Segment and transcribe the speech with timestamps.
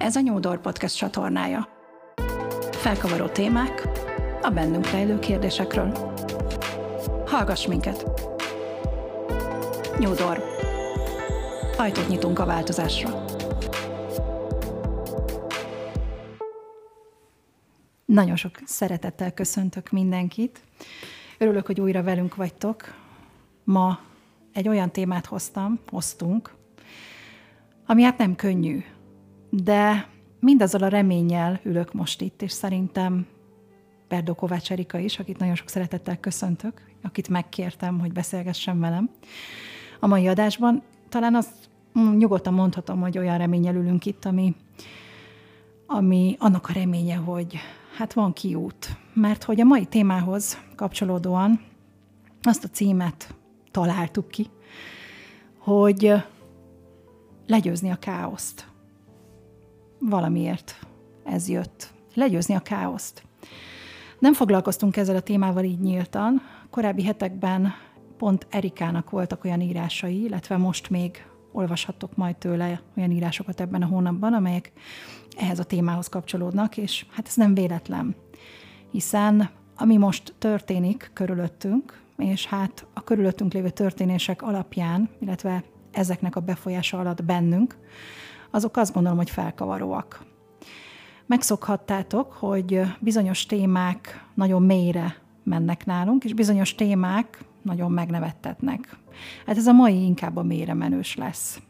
[0.00, 1.68] Ez a Nyúdor Podcast csatornája.
[2.70, 3.88] Felkavaró témák
[4.42, 6.16] a bennünk rejlő kérdésekről.
[7.26, 8.06] Hallgass minket!
[9.98, 10.42] Nyúdor.
[11.76, 13.24] Ajtót nyitunk a változásra.
[18.04, 20.60] Nagyon sok szeretettel köszöntök mindenkit.
[21.38, 22.94] Örülök, hogy újra velünk vagytok.
[23.64, 24.00] Ma
[24.52, 26.54] egy olyan témát hoztam, hoztunk,
[27.86, 28.84] ami hát nem könnyű,
[29.50, 30.08] de
[30.40, 33.26] mindazzal a reménnyel ülök most itt, és szerintem
[34.08, 39.10] Berdó Kovács Erika is, akit nagyon sok szeretettel köszöntök, akit megkértem, hogy beszélgessen velem.
[40.00, 41.54] A mai adásban talán azt
[42.18, 44.54] nyugodtan mondhatom, hogy olyan reménnyel ülünk itt, ami,
[45.86, 47.58] ami annak a reménye, hogy
[47.96, 48.96] hát van kiút.
[49.12, 51.60] Mert hogy a mai témához kapcsolódóan
[52.42, 53.34] azt a címet
[53.70, 54.46] találtuk ki,
[55.58, 56.12] hogy
[57.46, 58.69] legyőzni a káoszt.
[60.00, 60.86] Valamiért
[61.24, 61.92] ez jött.
[62.14, 63.22] Legyőzni a káoszt.
[64.18, 66.42] Nem foglalkoztunk ezzel a témával így nyíltan.
[66.70, 67.72] Korábbi hetekben
[68.18, 73.86] pont Erikának voltak olyan írásai, illetve most még olvashattok majd tőle olyan írásokat ebben a
[73.86, 74.72] hónapban, amelyek
[75.36, 78.14] ehhez a témához kapcsolódnak, és hát ez nem véletlen,
[78.90, 86.40] hiszen ami most történik körülöttünk, és hát a körülöttünk lévő történések alapján, illetve ezeknek a
[86.40, 87.78] befolyása alatt bennünk,
[88.50, 90.24] azok azt gondolom, hogy felkavaróak.
[91.26, 98.96] Megszokhattátok, hogy bizonyos témák nagyon mélyre mennek nálunk, és bizonyos témák nagyon megnevettetnek.
[99.46, 101.60] Hát ez a mai inkább a mélyre menős lesz.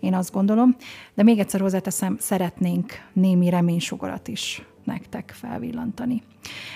[0.00, 0.76] Én azt gondolom,
[1.14, 6.22] de még egyszer hozzáteszem, szeretnénk némi reménysugarat is nektek felvillantani.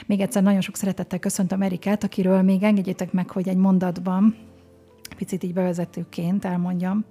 [0.07, 4.37] Még egyszer nagyon sok szeretettel köszöntöm Erikát, akiről még engedjétek meg, hogy egy mondatban,
[5.17, 7.05] picit így bevezetőként elmondjam.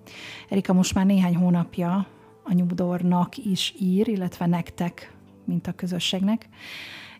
[0.50, 2.08] Erika most már néhány hónapja
[2.44, 5.13] a Nyugdornak is ír, illetve nektek,
[5.45, 6.49] mint a közösségnek.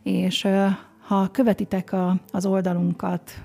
[0.04, 0.48] És
[1.08, 3.44] ha követitek a, az oldalunkat,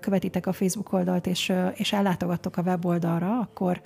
[0.00, 3.80] követitek a Facebook oldalt, és, és ellátogattok a weboldalra, akkor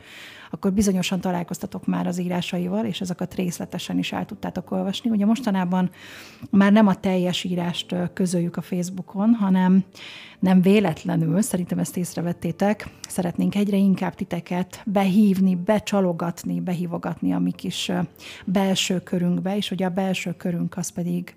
[0.51, 5.11] akkor bizonyosan találkoztatok már az írásaival, és ezeket részletesen is el tudtátok olvasni.
[5.11, 5.91] Ugye mostanában
[6.51, 9.85] már nem a teljes írást közöljük a Facebookon, hanem
[10.39, 17.93] nem véletlenül, szerintem ezt észrevettétek, szeretnénk egyre inkább titeket behívni, becsalogatni, behívogatni a mi kis
[18.45, 21.35] belső körünkbe, és ugye a belső körünk az pedig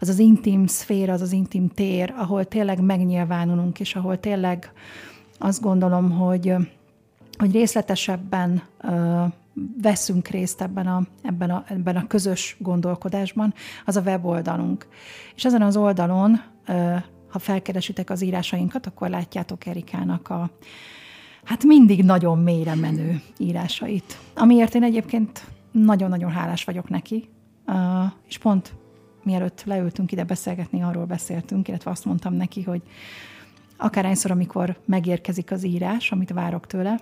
[0.00, 4.72] az az intim szféra, az az intim tér, ahol tényleg megnyilvánulunk, és ahol tényleg
[5.38, 6.54] azt gondolom, hogy
[7.38, 8.62] hogy részletesebben
[9.82, 13.54] veszünk részt ebben a, ebben, a, ebben a közös gondolkodásban,
[13.86, 14.86] az a weboldalunk.
[15.34, 16.42] És ezen az oldalon,
[17.30, 20.50] ha felkeresitek az írásainkat, akkor látjátok Erikának a
[21.44, 27.28] hát mindig nagyon mélyre menő írásait, amiért én egyébként nagyon-nagyon hálás vagyok neki,
[28.28, 28.74] és pont
[29.22, 32.82] mielőtt leültünk ide beszélgetni, arról beszéltünk, illetve azt mondtam neki, hogy
[33.76, 37.00] akárhányszor, amikor megérkezik az írás, amit várok tőle,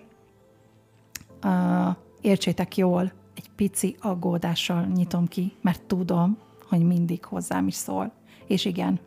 [2.21, 6.39] értsétek jól, egy pici aggódással nyitom ki, mert tudom,
[6.69, 8.13] hogy mindig hozzám is szól.
[8.49, 9.01] És igen,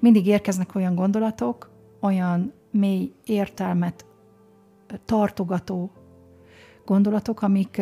[0.00, 1.70] mindig érkeznek olyan gondolatok,
[2.00, 4.06] olyan mély értelmet
[5.04, 5.90] tartogató
[6.84, 7.80] gondolatok, amik,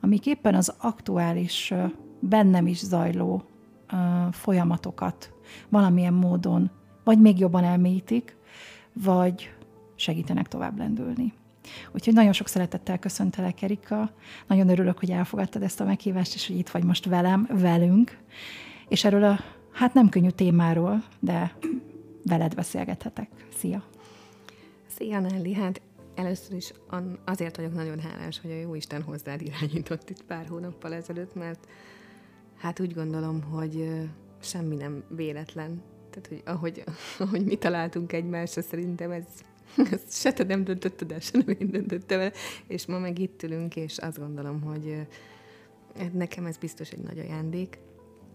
[0.00, 1.74] amik éppen az aktuális,
[2.20, 3.42] bennem is zajló
[4.30, 5.32] folyamatokat
[5.68, 6.70] valamilyen módon
[7.04, 8.36] vagy még jobban elmélyítik,
[8.92, 9.52] vagy
[9.94, 11.32] segítenek tovább lendülni.
[11.92, 14.10] Úgyhogy nagyon sok szeretettel köszöntelek, Erika.
[14.46, 18.18] Nagyon örülök, hogy elfogadtad ezt a meghívást, és hogy itt vagy most velem, velünk.
[18.88, 19.40] És erről a,
[19.72, 21.56] hát nem könnyű témáról, de
[22.24, 23.28] veled beszélgethetek.
[23.58, 23.84] Szia!
[24.86, 25.52] Szia, Nelly!
[25.52, 25.80] Hát
[26.14, 26.72] először is
[27.24, 31.68] azért vagyok nagyon hálás, hogy a jó Isten hozzád irányított itt pár hónappal ezelőtt, mert
[32.56, 34.00] hát úgy gondolom, hogy
[34.40, 35.82] semmi nem véletlen.
[36.10, 36.84] Tehát, hogy ahogy,
[37.18, 39.24] ahogy mi találtunk egymásra, szerintem ez
[39.92, 42.32] ezt se te nem döntötted el, se nem én döntöttem el,
[42.66, 45.06] és ma meg itt ülünk, és azt gondolom, hogy
[46.12, 47.78] nekem ez biztos egy nagy ajándék,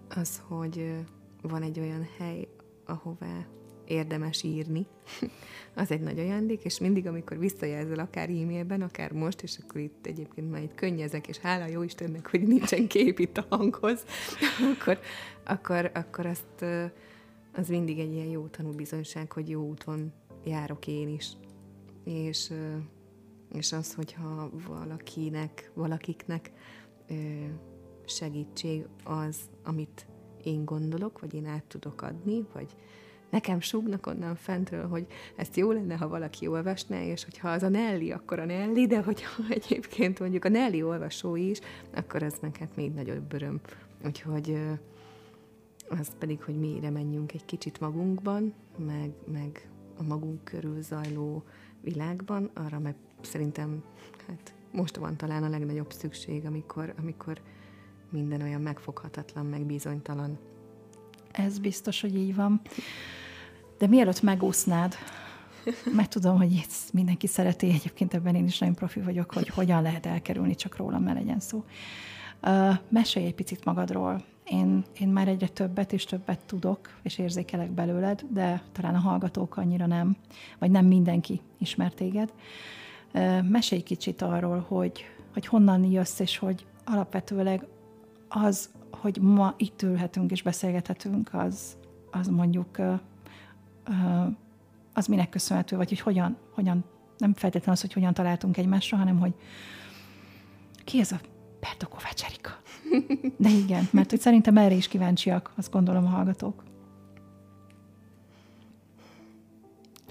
[0.10, 0.96] az, hogy
[1.48, 2.48] van egy olyan hely,
[2.86, 3.46] ahová
[3.88, 4.88] érdemes írni,
[5.76, 10.06] az egy nagy ajándék, és mindig, amikor visszajelzel, akár e-mailben, akár most, és akkor itt
[10.06, 14.04] egyébként már itt könnyezek, és hála jó Istennek, hogy nincsen kép itt a hanghoz,
[14.74, 15.00] akkor,
[15.44, 16.66] akkor, akkor azt,
[17.54, 20.14] az mindig egy ilyen jó tanúbizonyság, hogy jó úton
[20.44, 21.32] járok én is.
[22.04, 22.54] És,
[23.54, 26.52] és az, hogyha valakinek, valakiknek
[28.06, 30.08] segítség az, amit
[30.46, 32.76] én gondolok, vagy én át tudok adni, vagy
[33.30, 37.70] nekem súgnak onnan fentről, hogy ezt jó lenne, ha valaki olvasná, és hogyha az a
[37.70, 41.60] Nelly, akkor a Nelly, de hogyha egyébként mondjuk a Nelly olvasó is,
[41.96, 43.62] akkor meg hát még nagyobb öröm.
[44.06, 44.58] Úgyhogy
[45.90, 51.44] az pedig, hogy mélyre menjünk egy kicsit magunkban, meg, meg a magunk körül zajló
[51.82, 53.84] világban, arra meg szerintem
[54.28, 57.42] hát most van talán a legnagyobb szükség, amikor, amikor
[58.16, 60.40] minden olyan megfoghatatlan, meg bizonytalan.
[61.32, 62.62] Ez biztos, hogy így van.
[63.78, 64.96] De mielőtt megúsznád,
[65.98, 69.82] mert tudom, hogy itt mindenki szereti, egyébként ebben én is nagyon profi vagyok, hogy hogyan
[69.82, 71.64] lehet elkerülni, csak rólam ne legyen szó.
[72.44, 74.24] Uh, mesélj egy picit magadról.
[74.46, 79.58] Én, én már egyre többet és többet tudok, és érzékelek belőled, de talán a hallgatók
[79.58, 80.18] annyira nem,
[80.60, 82.34] vagy nem mindenki ismer téged.
[83.14, 87.66] Uh, mesélj kicsit arról, hogy, hogy honnan jössz, és hogy alapvetőleg
[88.36, 91.78] az, hogy ma itt ülhetünk és beszélgethetünk, az,
[92.12, 92.78] az mondjuk
[94.94, 96.84] az minek köszönhető, vagy hogy hogyan, hogyan
[97.18, 99.34] nem feltétlenül az, hogy hogyan találtunk egymásra, hanem hogy
[100.84, 101.20] ki ez a
[101.60, 102.58] Berto Kovács Erika?
[103.38, 106.64] De igen, mert hogy szerintem erre is kíváncsiak, azt gondolom a hallgatók.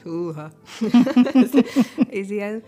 [0.03, 0.51] Húha.
[1.33, 1.51] ez,
[2.11, 2.63] ez ilyen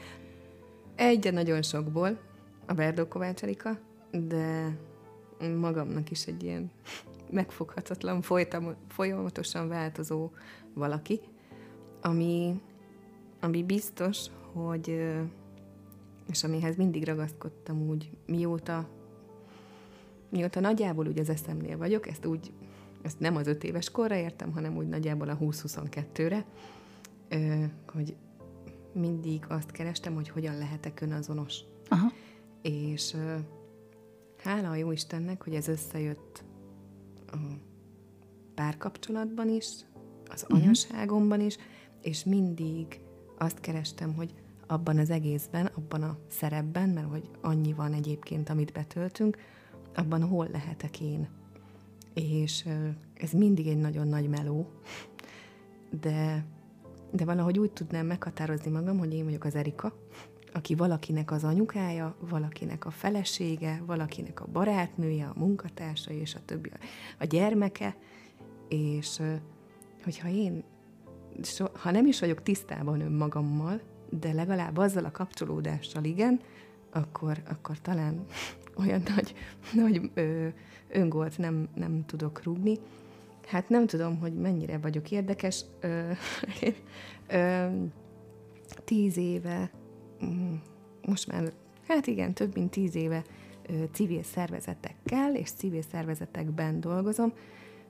[0.95, 2.19] egy nagyon sokból
[2.67, 3.79] a Berdo Kovács Erika,
[4.11, 4.77] de
[5.59, 6.71] magamnak is egy ilyen
[7.31, 10.31] megfoghatatlan, folytam, folyamatosan változó
[10.75, 11.21] valaki,
[12.01, 12.61] ami,
[13.41, 15.15] ami biztos, hogy
[16.31, 18.89] és amihez mindig ragaszkodtam úgy, mióta,
[20.29, 22.53] mióta nagyjából úgy az eszemnél vagyok, ezt úgy,
[23.03, 26.45] ezt nem az öt éves korra értem, hanem úgy nagyjából a 20-22-re,
[27.87, 28.17] hogy
[28.93, 31.61] mindig azt kerestem, hogy hogyan lehetek önazonos.
[31.89, 32.13] Aha.
[32.63, 33.17] És
[34.47, 36.45] hála a jó Istennek, hogy ez összejött
[37.27, 37.37] a
[38.55, 39.67] párkapcsolatban is,
[40.31, 40.59] az uh-huh.
[40.59, 41.57] anyaságomban is,
[42.03, 43.01] és mindig
[43.39, 44.35] azt kerestem, hogy
[44.67, 49.37] abban az egészben, abban a szerepben, mert hogy annyi van egyébként, amit betöltünk,
[49.95, 51.29] abban hol lehetek én.
[52.15, 52.69] És
[53.15, 54.71] ez mindig egy nagyon nagy meló,
[56.01, 56.45] de,
[57.13, 59.93] de valahogy úgy tudnám meghatározni magam, hogy én vagyok az Erika,
[60.57, 66.71] aki valakinek az anyukája, valakinek a felesége, valakinek a barátnője, a munkatársa és a többi,
[67.19, 67.97] a gyermeke,
[68.69, 69.21] és
[70.05, 70.65] hogyha én,
[71.43, 73.81] so, ha nem is vagyok tisztában önmagammal,
[74.11, 76.41] de legalább azzal a kapcsolódással igen,
[76.91, 78.25] akkor, akkor talán
[78.85, 79.35] olyan nagy,
[79.73, 80.49] nagy ö,
[80.89, 82.79] öngolt nem, nem tudok rúgni.
[83.47, 85.65] Hát nem tudom, hogy mennyire vagyok érdekes.
[85.81, 86.11] Ö,
[87.29, 87.67] ö,
[88.85, 89.71] tíz éve
[91.07, 91.53] most már,
[91.89, 93.23] hát igen, több mint tíz éve
[93.93, 97.33] civil szervezetekkel és civil szervezetekben dolgozom,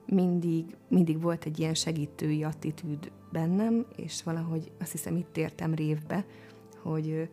[0.07, 6.25] mindig, mindig volt egy ilyen segítői attitűd bennem, és valahogy azt hiszem itt értem révbe,
[6.83, 7.29] hogy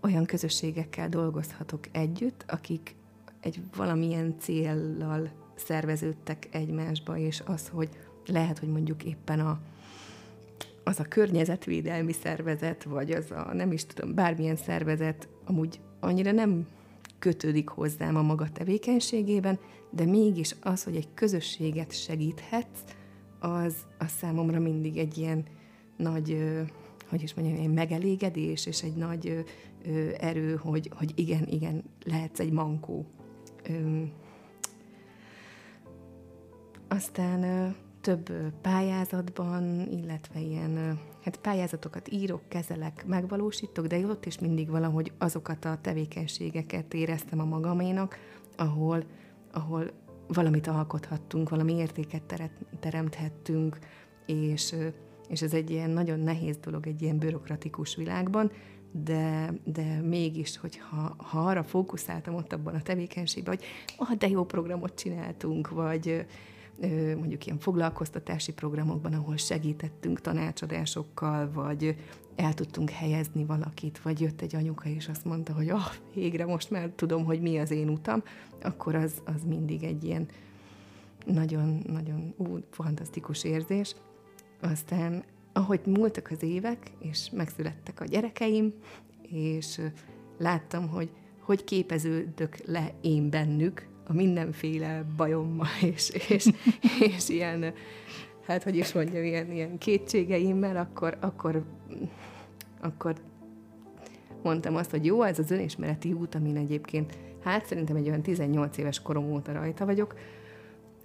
[0.00, 2.94] olyan közösségekkel dolgozhatok együtt, akik
[3.40, 7.88] egy valamilyen céllal szerveződtek egymásba, és az, hogy
[8.26, 9.60] lehet, hogy mondjuk éppen a,
[10.84, 16.66] az a környezetvédelmi szervezet, vagy az a nem is tudom, bármilyen szervezet amúgy annyira nem
[17.18, 19.58] kötődik hozzám a maga tevékenységében,
[19.90, 22.80] de mégis az, hogy egy közösséget segíthetsz,
[23.38, 25.44] az, az számomra mindig egy ilyen
[25.96, 26.52] nagy,
[27.08, 29.44] hogy is mondjam, egy megelégedés, és egy nagy
[30.18, 33.06] erő, hogy, hogy igen, igen, lehetsz egy mankó.
[36.88, 37.74] Aztán
[38.04, 38.32] több
[38.62, 45.78] pályázatban, illetve ilyen hát pályázatokat írok, kezelek, megvalósítok, de ott is mindig valahogy azokat a
[45.80, 48.18] tevékenységeket éreztem a magaménak,
[48.56, 49.04] ahol,
[49.52, 49.90] ahol
[50.28, 53.78] valamit alkothattunk, valami értéket teremthettünk,
[54.26, 54.74] és,
[55.28, 58.50] és ez egy ilyen nagyon nehéz dolog egy ilyen bürokratikus világban,
[58.92, 63.64] de, de mégis, hogyha ha arra fókuszáltam ott abban a tevékenységben, hogy
[63.96, 66.26] ah, de jó programot csináltunk, vagy,
[67.16, 71.96] mondjuk ilyen foglalkoztatási programokban, ahol segítettünk tanácsadásokkal, vagy
[72.36, 76.70] el tudtunk helyezni valakit, vagy jött egy anyuka, és azt mondta, hogy ah, végre most
[76.70, 78.22] már tudom, hogy mi az én utam,
[78.62, 80.28] akkor az, az mindig egy ilyen
[81.26, 82.34] nagyon-nagyon
[82.70, 83.94] fantasztikus érzés.
[84.60, 88.72] Aztán, ahogy múltak az évek, és megszülettek a gyerekeim,
[89.22, 89.80] és
[90.38, 91.10] láttam, hogy
[91.44, 96.46] hogy képeződök le én bennük, a mindenféle bajommal, és, és,
[97.00, 97.72] és ilyen,
[98.46, 101.64] hát hogy is mondjam, ilyen, ilyen kétségeimmel, akkor, akkor,
[102.80, 103.14] akkor
[104.42, 108.76] mondtam azt, hogy jó, ez az önismereti út, amin egyébként, hát szerintem egy olyan 18
[108.76, 110.14] éves korom óta rajta vagyok,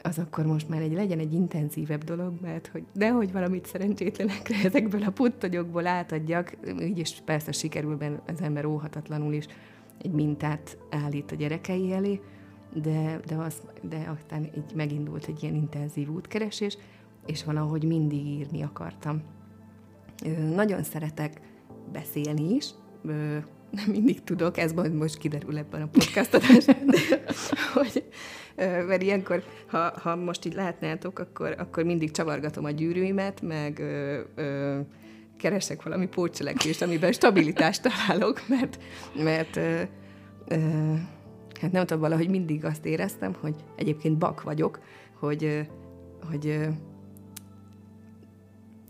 [0.02, 5.04] az akkor most már egy legyen egy intenzívebb dolog, mert hogy nehogy valamit szerencsétlenekre ezekből
[5.04, 9.46] a puttonyokból átadjak, így is persze sikerül benne az ember óhatatlanul is
[10.02, 12.22] egy mintát állít a gyerekei elé,
[12.74, 16.78] de, de, az, de aztán így megindult egy ilyen intenzív útkeresés,
[17.26, 19.22] és valahogy mindig írni akartam.
[20.54, 21.42] Nagyon szeretek
[21.92, 22.70] beszélni is,
[23.72, 26.38] nem mindig tudok, ez majd most kiderül ebben a podcast
[27.74, 28.04] hogy,
[28.88, 34.20] mert ilyenkor, ha, ha most így látnátok, akkor, akkor mindig csavargatom a gyűrűimet, meg ö,
[34.36, 34.80] ö,
[35.38, 38.80] keresek valami pótcselekvést, amiben stabilitást találok, mert,
[39.16, 39.82] mert ö,
[40.48, 40.94] ö,
[41.60, 44.80] hát nem tudom, valahogy mindig azt éreztem, hogy egyébként bak vagyok,
[45.20, 45.68] hogy,
[46.30, 46.70] hogy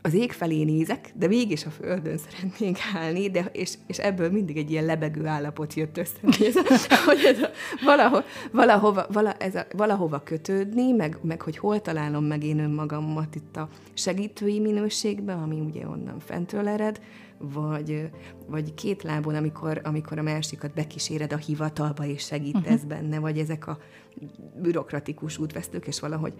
[0.01, 4.57] az ég felé nézek, de mégis a földön szeretnénk állni, de, és, és ebből mindig
[4.57, 7.49] egy ilyen lebegő állapot jött össze, hogy ez, a, hogy ez a,
[7.85, 8.19] valaho,
[8.51, 13.55] valahova, vala, ez a, valahova kötődni, meg, meg hogy hol találom meg én önmagamat itt
[13.57, 17.01] a segítői minőségben, ami ugye onnan fentről ered,
[17.39, 18.09] vagy,
[18.47, 22.87] vagy két lábon, amikor, amikor a másikat bekíséred a hivatalba, és segítesz uh-huh.
[22.87, 23.77] benne, vagy ezek a
[24.61, 26.33] bürokratikus útvesztők, és valahogy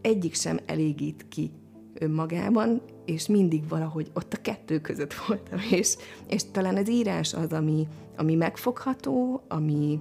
[0.00, 1.50] egyik sem elégít ki
[1.94, 5.96] önmagában, és mindig valahogy ott a kettő között voltam, és,
[6.28, 10.00] és talán az írás az, ami, ami megfogható, ami,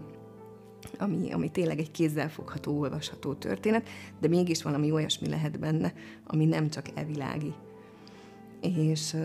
[0.98, 5.94] ami, ami tényleg egy kézzelfogható, olvasható történet, de mégis valami olyasmi lehet benne,
[6.28, 7.54] ami nem csak evilági.
[8.62, 9.16] És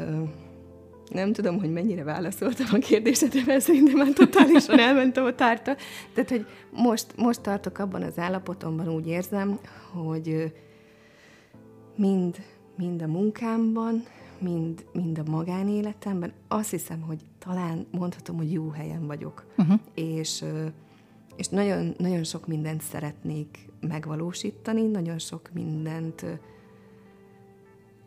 [1.11, 5.77] nem tudom, hogy mennyire válaszoltam a kérdésedre, mert szerintem már totálisan elmentem a tárta.
[6.15, 9.59] Tehát, hogy most, most tartok abban az állapotomban, úgy érzem,
[9.93, 10.53] hogy
[11.97, 12.37] mind
[12.79, 14.05] mind a munkámban,
[14.39, 16.33] mind, mind a magánéletemben.
[16.49, 19.47] Azt hiszem, hogy talán mondhatom, hogy jó helyen vagyok.
[19.57, 19.81] Uh-huh.
[19.95, 20.45] És,
[21.37, 26.25] és nagyon, nagyon sok mindent szeretnék megvalósítani, nagyon sok mindent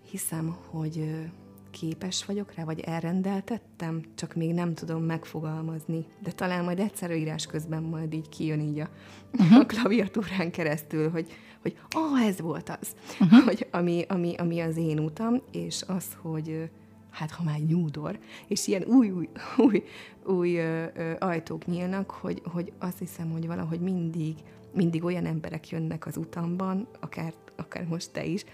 [0.09, 1.25] hiszem, hogy
[1.71, 6.05] képes vagyok rá, vagy elrendeltettem, csak még nem tudom megfogalmazni.
[6.19, 8.89] De talán majd egyszer írás közben majd így kijön így a,
[9.33, 9.59] uh-huh.
[9.59, 11.27] a klaviatúrán keresztül, hogy,
[11.61, 13.43] hogy ah, ez volt az, uh-huh.
[13.47, 16.69] hogy ami, ami, ami az én utam, és az, hogy
[17.11, 19.83] hát ha már nyúdor, és ilyen új, új, új,
[20.25, 24.35] új ö, ö, ajtók nyílnak, hogy, hogy azt hiszem, hogy valahogy mindig,
[24.73, 28.45] mindig olyan emberek jönnek az utamban, akár, akár most te is,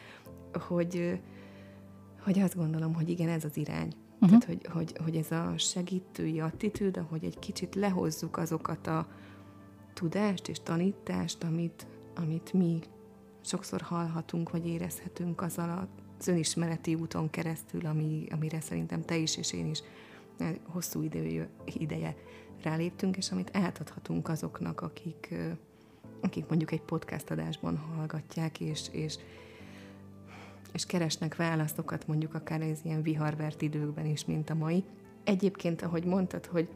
[0.54, 1.20] hogy,
[2.28, 3.94] hogy azt gondolom, hogy igen, ez az irány.
[4.20, 4.40] Uh-huh.
[4.40, 9.08] Tehát, hogy, hogy, hogy ez a segítői attitűd, hogy egy kicsit lehozzuk azokat a
[9.94, 12.80] tudást és tanítást, amit, amit mi
[13.42, 15.88] sokszor hallhatunk, vagy érezhetünk azzal
[16.20, 19.80] az önismereti úton keresztül, ami, amire szerintem te is és én is
[20.38, 22.16] eh, hosszú idő, ideje
[22.62, 25.52] ráléptünk, és amit átadhatunk azoknak, akik, eh,
[26.22, 29.18] akik mondjuk egy podcast adásban hallgatják, és, és,
[30.74, 34.84] és keresnek válaszokat, mondjuk akár ez ilyen viharvert időkben is, mint a mai.
[35.24, 36.68] Egyébként, ahogy mondtad, hogy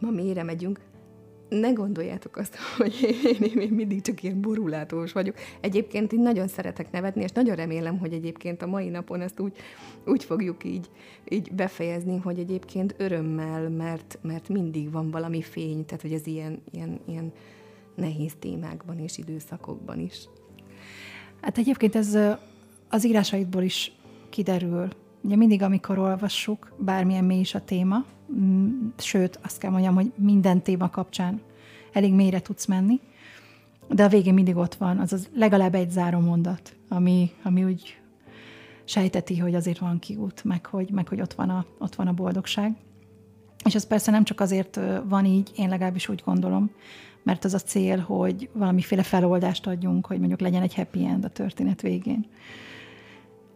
[0.00, 0.80] ma mélyre megyünk,
[1.48, 5.36] ne gondoljátok azt, hogy én, én, én mindig csak ilyen borulátós vagyok.
[5.60, 9.56] Egyébként én nagyon szeretek nevetni, és nagyon remélem, hogy egyébként a mai napon ezt úgy,
[10.06, 10.90] úgy fogjuk így,
[11.28, 16.62] így befejezni, hogy egyébként örömmel, mert, mert mindig van valami fény, tehát hogy ez ilyen,
[16.72, 17.32] ilyen, ilyen
[17.94, 20.28] nehéz témákban és időszakokban is.
[21.40, 22.18] Hát egyébként ez
[22.92, 23.92] az írásaidból is
[24.30, 24.88] kiderül.
[25.22, 30.12] Ugye mindig, amikor olvassuk, bármilyen mély is a téma, mm, sőt, azt kell mondjam, hogy
[30.16, 31.40] minden téma kapcsán
[31.92, 33.00] elég mélyre tudsz menni,
[33.88, 38.00] de a végén mindig ott van, az legalább egy záró mondat, ami, ami úgy
[38.84, 42.12] sejteti, hogy azért van kiút, meg hogy, meg hogy ott, van a, ott van a
[42.12, 42.74] boldogság.
[43.64, 46.70] És ez persze nem csak azért van így, én legalábbis úgy gondolom,
[47.22, 51.28] mert az a cél, hogy valamiféle feloldást adjunk, hogy mondjuk legyen egy happy end a
[51.28, 52.26] történet végén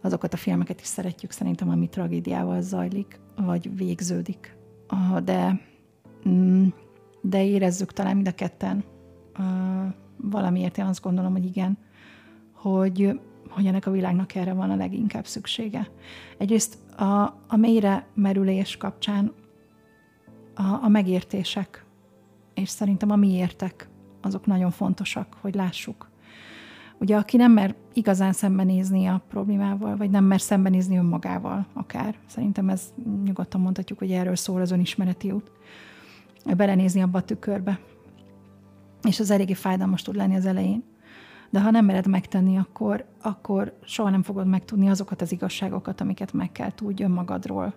[0.07, 4.57] azokat a filmeket is szeretjük szerintem, ami tragédiával zajlik, vagy végződik.
[5.23, 5.61] De,
[6.29, 6.67] mm,
[7.21, 8.83] de érezzük talán mind a ketten
[10.17, 11.77] valamiért én azt gondolom, hogy igen,
[12.53, 15.89] hogy, hogy ennek a világnak erre van a leginkább szüksége.
[16.37, 19.33] Egyrészt a, a mélyre merülés kapcsán
[20.55, 21.85] a, a megértések,
[22.53, 23.89] és szerintem a miértek,
[24.21, 26.06] azok nagyon fontosak, hogy lássuk,
[26.99, 32.15] Ugye, aki nem mer igazán szembenézni a problémával, vagy nem mer szembenézni önmagával akár.
[32.25, 35.51] Szerintem ez nyugodtan mondhatjuk, hogy erről szól az önismereti út.
[36.57, 37.79] Belenézni abba a tükörbe.
[39.03, 40.83] És az eléggé fájdalmas tud lenni az elején.
[41.49, 46.33] De ha nem mered megtenni, akkor, akkor soha nem fogod megtudni azokat az igazságokat, amiket
[46.33, 47.73] meg kell tudj önmagadról,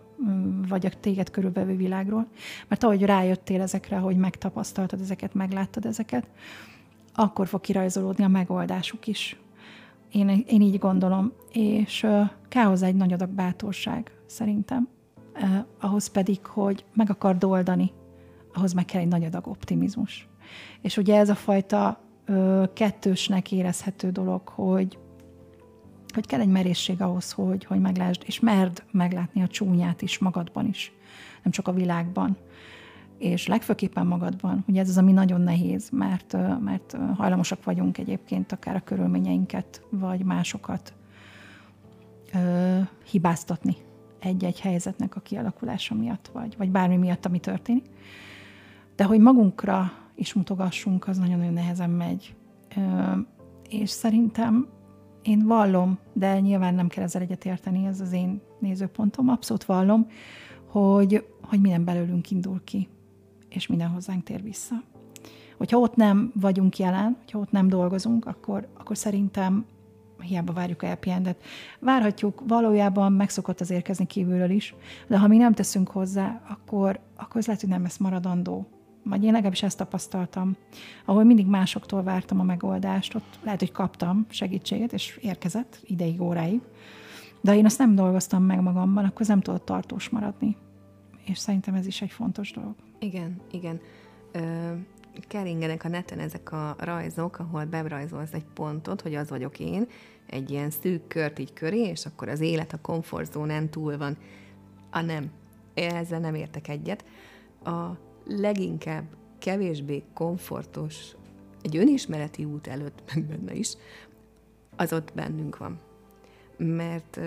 [0.69, 2.27] vagy a téged körülbelül világról.
[2.69, 6.29] Mert ahogy rájöttél ezekre, hogy megtapasztaltad ezeket, megláttad ezeket,
[7.15, 9.37] akkor fog kirajzolódni a megoldásuk is.
[10.13, 12.07] Én, én így gondolom, és
[12.49, 14.89] kell hozzá egy nagy adag bátorság, szerintem.
[15.81, 17.93] Ahhoz pedig, hogy meg akar doldani,
[18.55, 20.29] ahhoz meg kell egy nagy adag optimizmus.
[20.81, 22.01] És ugye ez a fajta
[22.73, 24.99] kettősnek érezhető dolog, hogy
[26.15, 30.67] hogy kell egy merészség ahhoz, hogy, hogy meglásd, és merd meglátni a csúnyát is magadban
[30.67, 30.93] is,
[31.43, 32.37] nem csak a világban.
[33.21, 34.65] És legfőképpen magadban.
[34.69, 40.25] Ugye ez az, ami nagyon nehéz, mert, mert hajlamosak vagyunk egyébként akár a körülményeinket, vagy
[40.25, 40.93] másokat
[42.35, 42.79] ö,
[43.11, 43.77] hibáztatni
[44.19, 47.87] egy-egy helyzetnek a kialakulása miatt, vagy, vagy bármi miatt, ami történik.
[48.97, 52.35] De hogy magunkra is mutogassunk, az nagyon-nagyon nehezen megy.
[52.77, 52.81] Ö,
[53.69, 54.69] és szerintem
[55.23, 60.07] én vallom, de nyilván nem kell ezzel egyetérteni, ez az én nézőpontom, abszolút vallom,
[60.67, 62.89] hogy, hogy minden belőlünk indul ki,
[63.51, 64.75] és minden hozzánk tér vissza.
[65.57, 69.65] Hogyha ott nem vagyunk jelen, hogyha ott nem dolgozunk, akkor, akkor szerintem
[70.21, 71.43] hiába várjuk a happy endet.
[71.79, 74.75] Várhatjuk, valójában meg szokott az érkezni kívülről is,
[75.07, 78.67] de ha mi nem teszünk hozzá, akkor, akkor ez lehet, hogy nem lesz maradandó
[79.03, 80.57] vagy én legalábbis ezt tapasztaltam,
[81.05, 86.61] ahol mindig másoktól vártam a megoldást, ott lehet, hogy kaptam segítséget, és érkezett ideig, óráig,
[87.41, 90.57] de én azt nem dolgoztam meg magamban, akkor ez nem tudott tartós maradni.
[91.25, 92.75] És szerintem ez is egy fontos dolog.
[93.01, 93.81] Igen, igen.
[94.33, 94.73] Ö,
[95.29, 99.87] keringenek a neten ezek a rajzok, ahol berajzolsz egy pontot, hogy az vagyok én,
[100.27, 104.17] egy ilyen szűk kört így köré, és akkor az élet a komfortzónán túl van.
[104.91, 105.31] A nem.
[105.75, 107.05] Ezzel nem értek egyet.
[107.65, 107.91] A
[108.27, 109.05] leginkább
[109.39, 111.15] kevésbé komfortos,
[111.63, 113.75] egy önismereti út előtt, meg benne is,
[114.77, 115.79] az ott bennünk van.
[116.57, 117.21] Mert,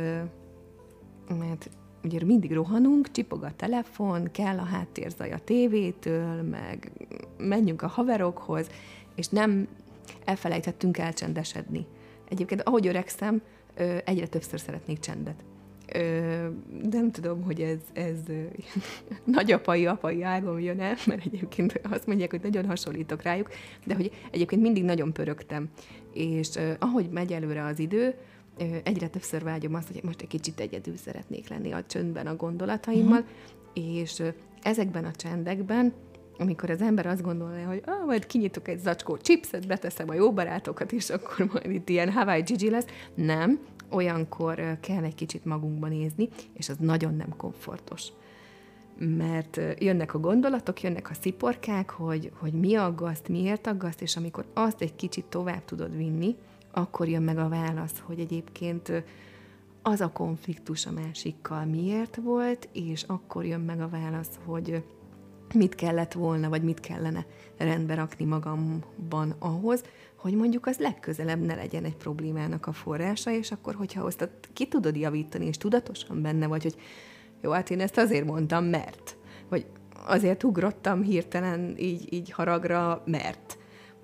[1.27, 1.69] mert
[2.03, 6.91] ugye mindig rohanunk, csipog a telefon, kell a háttérzaj a tévétől, meg
[7.38, 8.67] menjünk a haverokhoz,
[9.15, 9.67] és nem
[10.25, 11.86] elfelejtettünk elcsendesedni.
[12.29, 13.41] Egyébként, ahogy öregszem,
[14.05, 15.43] egyre többször szeretnék csendet
[16.81, 18.17] de nem tudom, hogy ez, ez
[19.36, 23.50] nagyapai, apai ágon jön el, mert egyébként azt mondják, hogy nagyon hasonlítok rájuk,
[23.86, 25.69] de hogy egyébként mindig nagyon pörögtem.
[26.13, 26.49] És
[26.80, 28.15] ahogy megy előre az idő,
[28.83, 33.19] egyre többször vágyom azt, hogy most egy kicsit egyedül szeretnék lenni a csöndben a gondolataimmal,
[33.19, 33.99] uh-huh.
[33.99, 34.21] és
[34.61, 35.93] ezekben a csendekben
[36.37, 40.33] amikor az ember azt gondolja, hogy ah, majd kinyitok egy zacskó chipset, beteszem a jó
[40.33, 42.85] barátokat, és akkor majd itt ilyen Hawaii Gigi lesz.
[43.15, 48.07] Nem, olyankor kell egy kicsit magunkba nézni, és az nagyon nem komfortos.
[48.97, 54.45] Mert jönnek a gondolatok, jönnek a sziporkák, hogy, hogy mi aggaszt, miért aggaszt, és amikor
[54.53, 56.35] azt egy kicsit tovább tudod vinni,
[56.73, 59.03] akkor jön meg a válasz, hogy egyébként
[59.81, 64.83] az a konfliktus a másikkal miért volt, és akkor jön meg a válasz, hogy
[65.53, 67.25] mit kellett volna, vagy mit kellene
[67.57, 69.83] rendbe rakni magamban ahhoz,
[70.15, 74.67] hogy mondjuk az legközelebb ne legyen egy problémának a forrása, és akkor, hogyha azt ki
[74.67, 76.75] tudod javítani, és tudatosan benne vagy, hogy
[77.41, 79.17] jó, hát én ezt azért mondtam, mert,
[79.49, 79.65] vagy
[80.05, 83.57] azért ugrottam hirtelen így, így haragra, mert,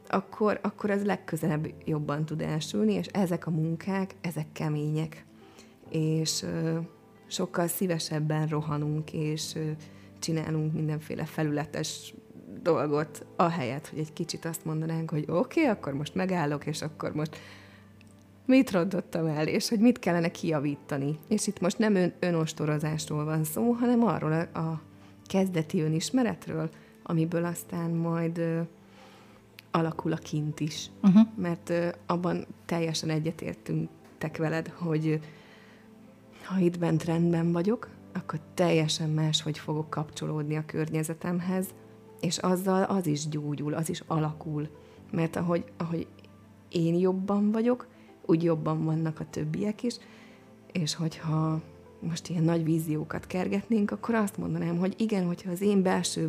[0.10, 5.26] akkor, akkor ez legközelebb jobban tud elsülni, és ezek a munkák, ezek kemények,
[5.90, 6.78] és ö,
[7.28, 9.72] sokkal szívesebben rohanunk, és ö,
[10.20, 12.14] csinálunk mindenféle felületes
[12.62, 17.14] dolgot, ahelyett, hogy egy kicsit azt mondanánk, hogy oké, okay, akkor most megállok, és akkor
[17.14, 17.38] most
[18.46, 21.20] mit rontottam el, és hogy mit kellene kijavítani.
[21.28, 24.82] És itt most nem ön, önostorozásról van szó, hanem arról a, a
[25.26, 26.70] kezdeti önismeretről,
[27.04, 28.42] amiből aztán majd
[29.72, 30.90] alakul a kint is.
[31.04, 31.28] Uh-huh.
[31.36, 33.90] Mert ö, abban teljesen egyetértünk
[34.38, 35.20] veled, hogy
[36.44, 41.68] ha itt bent rendben vagyok, akkor teljesen más, hogy fogok kapcsolódni a környezetemhez,
[42.20, 44.68] és azzal az is gyógyul, az is alakul.
[45.12, 46.08] Mert ahogy, ahogy
[46.70, 47.88] én jobban vagyok,
[48.26, 49.96] úgy jobban vannak a többiek is,
[50.72, 51.62] és hogyha
[52.00, 56.28] most ilyen nagy víziókat kergetnénk, akkor azt mondanám, hogy igen, hogyha az én belső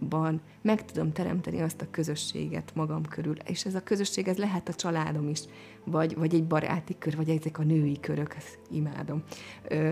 [0.00, 4.68] munkámban meg tudom teremteni azt a közösséget magam körül, és ez a közösség, ez lehet
[4.68, 5.40] a családom is,
[5.84, 9.22] vagy, vagy egy baráti kör, vagy ezek a női körök, ezt imádom,
[9.68, 9.90] ö,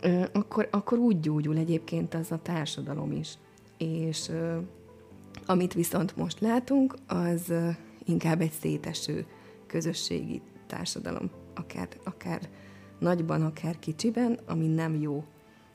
[0.00, 3.38] ö, akkor, akkor úgy gyógyul egyébként az a társadalom is.
[3.78, 4.30] És
[5.46, 7.52] amit viszont most látunk, az
[8.04, 9.26] inkább egy széteső
[9.66, 12.48] közösségi társadalom, akár, akár
[12.98, 15.24] nagyban, akár kicsiben, ami nem jó.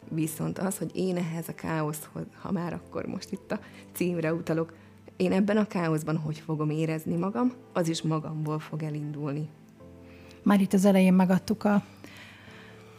[0.10, 3.60] Viszont az, hogy én ehhez a káoszhoz, ha már akkor most itt a
[3.94, 4.74] címre utalok,
[5.18, 9.50] én ebben a káoszban hogy fogom érezni magam, az is magamból fog elindulni.
[10.44, 11.84] Már itt az elején megadtuk a,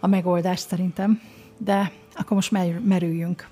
[0.00, 1.20] a megoldást szerintem,
[1.58, 2.50] de akkor most
[2.84, 3.48] merüljünk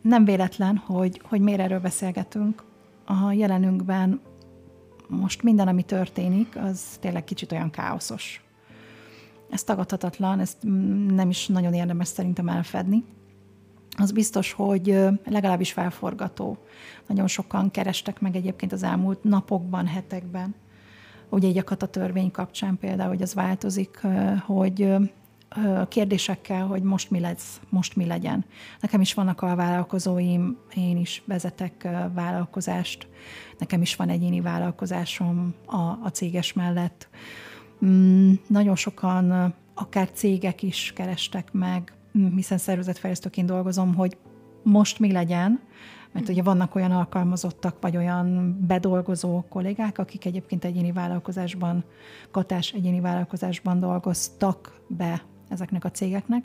[0.00, 2.62] nem véletlen, hogy, hogy miért erről beszélgetünk.
[3.04, 4.20] A jelenünkben
[5.08, 8.45] most minden, ami történik, az tényleg kicsit olyan káoszos.
[9.50, 10.56] Ez tagadhatatlan, ezt
[11.08, 13.04] nem is nagyon érdemes szerintem elfedni.
[13.98, 16.58] Az biztos, hogy legalábbis felforgató.
[17.06, 20.54] Nagyon sokan kerestek meg egyébként az elmúlt napokban, hetekben.
[21.28, 24.00] Ugye egy a törvény kapcsán például, hogy az változik,
[24.46, 24.96] hogy
[25.88, 28.44] kérdésekkel, hogy most mi lesz, most mi legyen.
[28.80, 33.08] Nekem is vannak a vállalkozóim, én is vezetek vállalkozást,
[33.58, 37.08] nekem is van egyéni vállalkozásom a, a céges mellett.
[37.84, 44.16] Mm, nagyon sokan, akár cégek is kerestek meg, mm, hiszen szervezetfejlesztőként dolgozom, hogy
[44.62, 45.60] most mi legyen,
[46.12, 51.84] mert ugye vannak olyan alkalmazottak, vagy olyan bedolgozó kollégák, akik egyébként egyéni vállalkozásban,
[52.30, 56.44] katás egyéni vállalkozásban dolgoztak be ezeknek a cégeknek.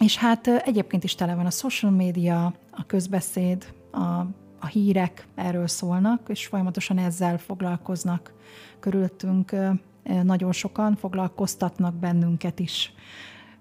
[0.00, 4.26] És hát egyébként is tele van a social media, a közbeszéd, a,
[4.58, 8.32] a hírek erről szólnak, és folyamatosan ezzel foglalkoznak
[8.80, 9.54] körülöttünk
[10.22, 12.92] nagyon sokan, foglalkoztatnak bennünket is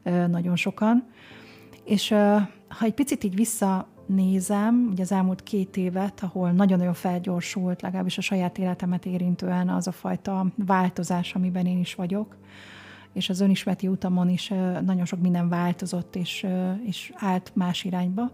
[0.04, 1.08] nagyon sokan.
[1.84, 2.10] És
[2.68, 8.22] ha egy picit így visszanézem, ugye az elmúlt két évet, ahol nagyon-nagyon felgyorsult, legalábbis a
[8.22, 12.38] saját életemet érintően az a fajta változás, amiben én is vagyok,
[13.14, 14.48] és az önismereti utamon is
[14.86, 16.48] nagyon sok minden változott, és,
[16.86, 18.32] és állt más irányba,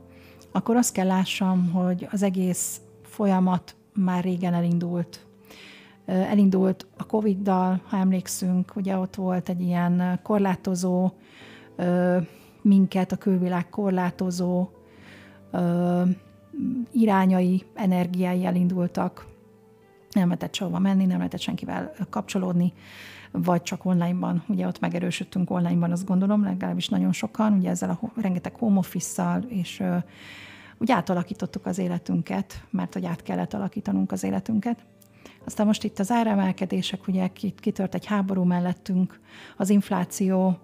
[0.51, 5.25] akkor azt kell lássam, hogy az egész folyamat már régen elindult.
[6.05, 11.11] Elindult a Covid-dal, ha emlékszünk, ugye ott volt egy ilyen korlátozó,
[12.61, 14.69] minket a külvilág korlátozó
[16.91, 19.27] irányai, energiái elindultak.
[20.11, 22.73] Nem lehetett sehova menni, nem lehetett senkivel kapcsolódni
[23.33, 28.21] vagy csak onlineban, ugye ott megerősödtünk onlineban, azt gondolom, legalábbis nagyon sokan, ugye ezzel a
[28.21, 30.03] rengeteg home office és uh,
[30.77, 34.85] úgy átalakítottuk az életünket, mert hogy át kellett alakítanunk az életünket.
[35.45, 37.27] Aztán most itt az áremelkedések, ugye
[37.59, 39.19] kitört egy háború mellettünk,
[39.57, 40.57] az infláció,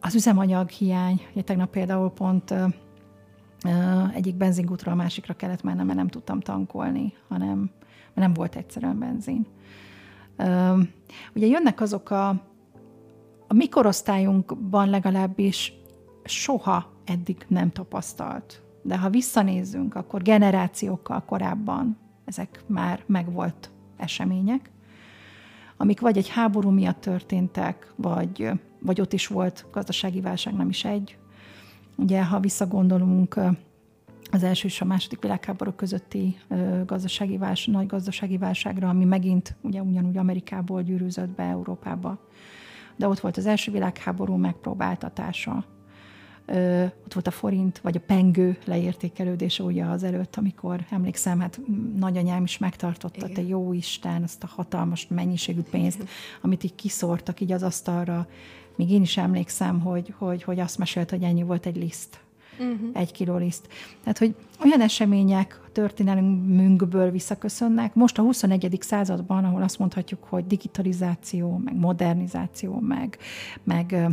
[0.00, 2.54] az üzemanyag hiány, ugye tegnap például pont
[4.14, 7.70] egyik benzingútról a másikra kellett mennem, mert nem tudtam tankolni, hanem
[8.14, 9.46] mert nem volt egyszerűen benzin.
[11.34, 12.28] Ugye jönnek azok a,
[13.48, 15.72] a mikorosztályunkban legalábbis
[16.24, 18.62] soha eddig nem tapasztalt.
[18.82, 23.70] De ha visszanézzünk, akkor generációkkal korábban ezek már megvolt
[24.00, 24.70] események,
[25.76, 30.84] amik vagy egy háború miatt történtek, vagy, vagy ott is volt gazdasági válság, nem is
[30.84, 31.18] egy.
[31.96, 33.40] Ugye, ha visszagondolunk
[34.30, 36.38] az első és a második világháború közötti
[36.86, 42.18] gazdasági vás, nagy gazdasági válságra, ami megint ugye ugyanúgy Amerikából gyűrűzött be Európába.
[42.96, 45.64] De ott volt az első világháború megpróbáltatása.
[47.04, 51.60] Ott volt a forint, vagy a pengő leértékelődése ugye az előtt, amikor emlékszem, hát
[51.96, 56.04] nagyanyám is megtartotta, te jó Isten, azt a hatalmas mennyiségű pénzt,
[56.40, 58.26] amit így kiszórtak így az asztalra.
[58.76, 62.20] Még én is emlékszem, hogy, hogy, hogy azt mesélt, hogy ennyi volt egy liszt
[62.60, 62.90] uh-huh.
[62.92, 63.68] egy kiló liszt.
[64.00, 64.34] Tehát, hogy
[64.64, 67.94] olyan események a történelmünkből visszaköszönnek.
[67.94, 68.78] Most a 21.
[68.80, 73.18] században, ahol azt mondhatjuk, hogy digitalizáció, meg modernizáció, meg,
[73.64, 74.10] meg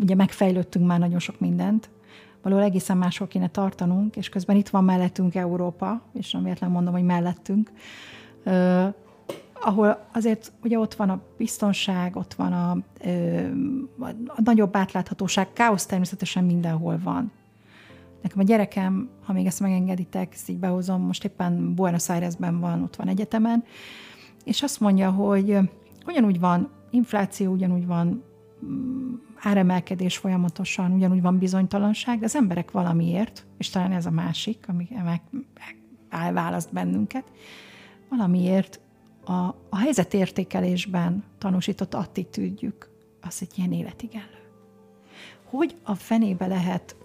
[0.00, 1.88] ugye megfejlődtünk már nagyon sok mindent,
[2.42, 6.92] valahol egészen máshol kéne tartanunk, és közben itt van mellettünk Európa, és nem véletlen mondom,
[6.92, 7.70] hogy mellettünk,
[9.60, 12.70] ahol azért ugye ott van a biztonság, ott van a,
[14.26, 17.32] a nagyobb átláthatóság, káosz természetesen mindenhol van.
[18.22, 22.82] Nekem a gyerekem, ha még ezt megengeditek, ezt így behozom, most éppen Buenos Airesben van,
[22.82, 23.64] ott van egyetemen,
[24.44, 25.58] és azt mondja, hogy
[26.06, 28.22] ugyanúgy van infláció, ugyanúgy van
[29.36, 34.88] áremelkedés folyamatosan, ugyanúgy van bizonytalanság, de az emberek valamiért, és talán ez a másik, ami
[35.04, 37.32] meg, meg választ bennünket,
[38.08, 38.80] valamiért
[39.24, 39.32] a,
[39.68, 42.90] a helyzetértékelésben tanúsított attitűdjük
[43.20, 44.50] az egy ilyen életigenlő.
[45.44, 46.96] Hogy a fenébe lehet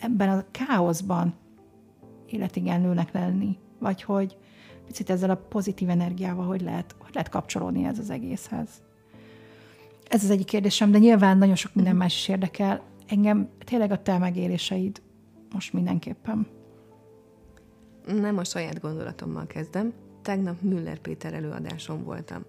[0.00, 1.34] ebben a káoszban
[2.26, 4.36] életigenlőnek lenni, vagy hogy
[4.86, 8.68] picit ezzel a pozitív energiával hogy lehet, hogy lehet kapcsolódni ez az egészhez.
[10.10, 12.02] Ez az egyik kérdésem, de nyilván nagyon sok minden mhm.
[12.02, 12.82] más is érdekel.
[13.06, 15.02] Engem tényleg a te megéléseid
[15.52, 16.46] most mindenképpen.
[18.06, 19.92] Nem a saját gondolatommal kezdem,
[20.22, 22.44] tegnap Müller Péter előadáson voltam.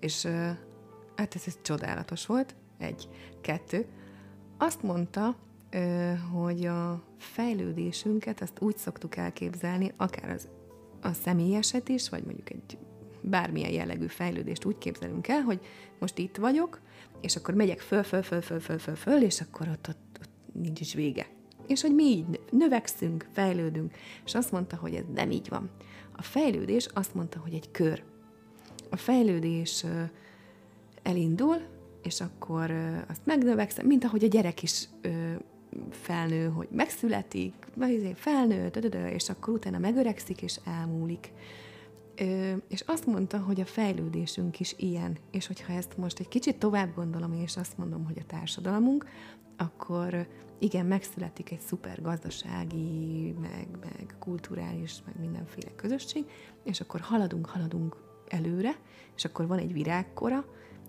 [0.00, 0.26] És
[1.16, 2.54] hát ez, ez csodálatos volt.
[2.78, 3.08] Egy.
[3.40, 3.86] Kettő.
[4.58, 5.36] Azt mondta,
[6.32, 10.48] hogy a fejlődésünket azt úgy szoktuk elképzelni, akár az
[11.00, 12.78] a személyeset is, vagy mondjuk egy
[13.20, 15.60] bármilyen jellegű fejlődést úgy képzelünk el, hogy
[15.98, 16.80] most itt vagyok,
[17.20, 20.54] és akkor megyek föl, föl, föl, föl, föl, föl, föl és akkor ott, ott, ott
[20.54, 21.26] nincs is vége.
[21.66, 23.94] És hogy mi így növekszünk, fejlődünk.
[24.24, 25.70] És azt mondta, hogy ez nem így van.
[26.16, 28.02] A fejlődés azt mondta, hogy egy kör.
[28.90, 29.84] A fejlődés
[31.02, 31.56] elindul,
[32.02, 32.70] és akkor
[33.08, 34.88] azt megnövekszem, mint ahogy a gyerek is
[35.90, 38.66] felnő, hogy megszületik, izé, felnő,
[39.14, 41.32] és akkor utána megöregszik, és elmúlik.
[42.68, 46.94] És azt mondta, hogy a fejlődésünk is ilyen, és hogyha ezt most egy kicsit tovább
[46.94, 49.06] gondolom, és azt mondom, hogy a társadalmunk,
[49.56, 50.26] akkor
[50.58, 56.24] igen, megszületik egy szuper gazdasági, meg, meg kulturális, meg mindenféle közösség,
[56.64, 57.96] és akkor haladunk, haladunk
[58.28, 58.76] előre,
[59.16, 60.44] és akkor van egy virágkora,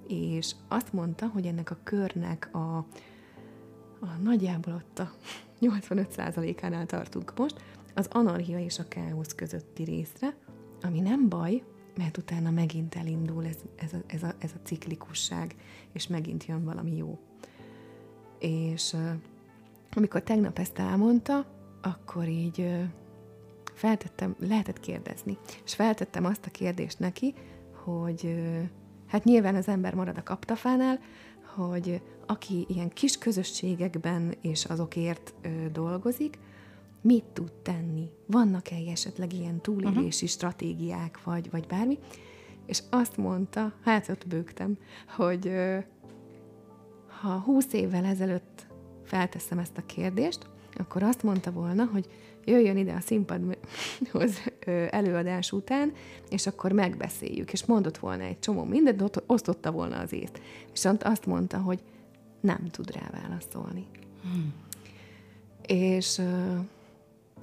[0.07, 2.77] és azt mondta, hogy ennek a körnek a,
[3.99, 5.11] a nagyjából ott a
[5.61, 7.63] 85%-ánál tartunk most,
[7.95, 10.35] az anarchia és a káosz közötti részre,
[10.83, 11.63] ami nem baj,
[11.97, 15.55] mert utána megint elindul ez, ez, a, ez, a, ez a ciklikusság,
[15.91, 17.19] és megint jön valami jó.
[18.39, 18.95] És
[19.91, 21.45] amikor tegnap ezt elmondta,
[21.81, 22.67] akkor így
[23.73, 27.33] feltettem, lehetett kérdezni, és feltettem azt a kérdést neki,
[27.83, 28.35] hogy
[29.07, 30.99] hát nyilván az ember marad a kaptafánál,
[31.55, 35.33] hogy aki ilyen kis közösségekben és azokért
[35.71, 36.39] dolgozik,
[37.01, 38.09] mit tud tenni?
[38.25, 40.29] Vannak-e esetleg ilyen túlélési uh-huh.
[40.29, 41.99] stratégiák, vagy, vagy bármi?
[42.65, 44.77] És azt mondta, hát ott bőgtem,
[45.15, 45.51] hogy
[47.21, 48.67] ha húsz évvel ezelőtt
[49.03, 52.07] felteszem ezt a kérdést, akkor azt mondta volna, hogy
[52.45, 54.37] jöjjön ide a színpadhoz
[54.89, 55.93] előadás után,
[56.29, 60.41] és akkor megbeszéljük, és mondott volna egy csomó mindent, osztotta volna az észt.
[60.71, 61.79] Viszont azt mondta, hogy
[62.39, 63.85] nem tud rá válaszolni.
[64.21, 64.53] Hmm.
[65.65, 66.21] És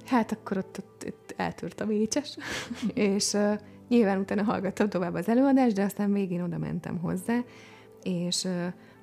[0.09, 2.37] hát akkor ott, ott, ott eltört a mécses,
[2.93, 3.37] és
[3.87, 7.39] nyilván utána hallgattam tovább az előadást, de aztán végén oda mentem hozzá,
[8.03, 8.47] és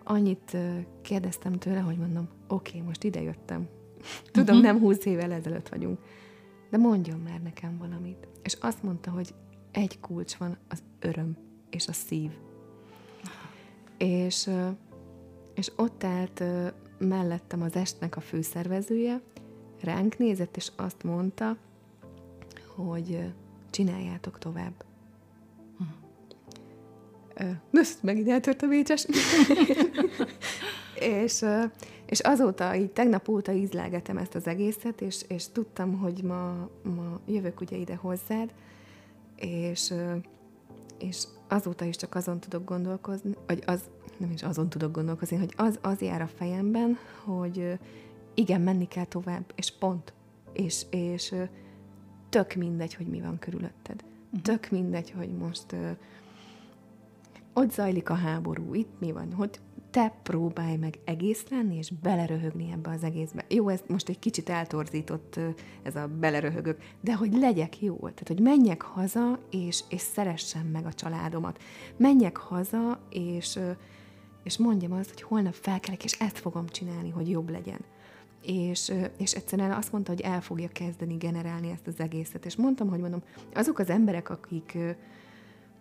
[0.04, 0.56] annyit
[1.02, 3.68] kérdeztem tőle, hogy mondom, oké, okay, most ide jöttem,
[4.32, 4.72] Tudom, uh-huh.
[4.72, 5.98] nem húsz évvel ezelőtt vagyunk.
[6.70, 8.28] De mondjon már nekem valamit.
[8.42, 9.34] És azt mondta, hogy
[9.72, 11.36] egy kulcs van, az öröm
[11.70, 12.30] és a szív.
[13.98, 14.50] És,
[15.54, 16.42] és ott állt
[16.98, 19.20] mellettem az estnek a főszervezője,
[19.80, 21.56] ránk nézett, és azt mondta,
[22.74, 23.32] hogy
[23.70, 24.84] csináljátok tovább.
[27.38, 27.86] Uh-huh.
[28.02, 29.06] megint eltört a vécses.
[31.00, 31.44] és,
[32.06, 37.20] és azóta, így tegnap óta ízlelgetem ezt az egészet, és, és tudtam, hogy ma, ma
[37.26, 38.52] jövök ugye ide hozzád,
[39.36, 39.92] és,
[40.98, 43.80] és azóta is csak azon tudok gondolkozni, vagy az,
[44.16, 47.78] nem is azon tudok gondolkozni, hogy az, az jár a fejemben, hogy
[48.36, 50.12] igen, menni kell tovább, és pont.
[50.52, 51.34] És, és
[52.28, 54.04] tök mindegy, hogy mi van körülötted.
[54.04, 54.40] Uh-huh.
[54.40, 55.90] Tök mindegy, hogy most uh,
[57.52, 62.70] ott zajlik a háború, itt mi van, hogy te próbálj meg egész lenni, és beleröhögni
[62.72, 63.44] ebbe az egészbe.
[63.48, 65.40] Jó, ez most egy kicsit eltorzított,
[65.82, 70.86] ez a beleröhögök, de hogy legyek jó, tehát hogy menjek haza, és, és szeressem meg
[70.86, 71.62] a családomat.
[71.96, 73.58] Menjek haza, és,
[74.42, 77.80] és mondjam azt, hogy holnap felkelek, és ezt fogom csinálni, hogy jobb legyen.
[78.46, 82.44] És, és egyszerűen azt mondta, hogy el fogja kezdeni generálni ezt az egészet.
[82.44, 83.22] És mondtam, hogy mondom,
[83.54, 84.78] azok az emberek, akik,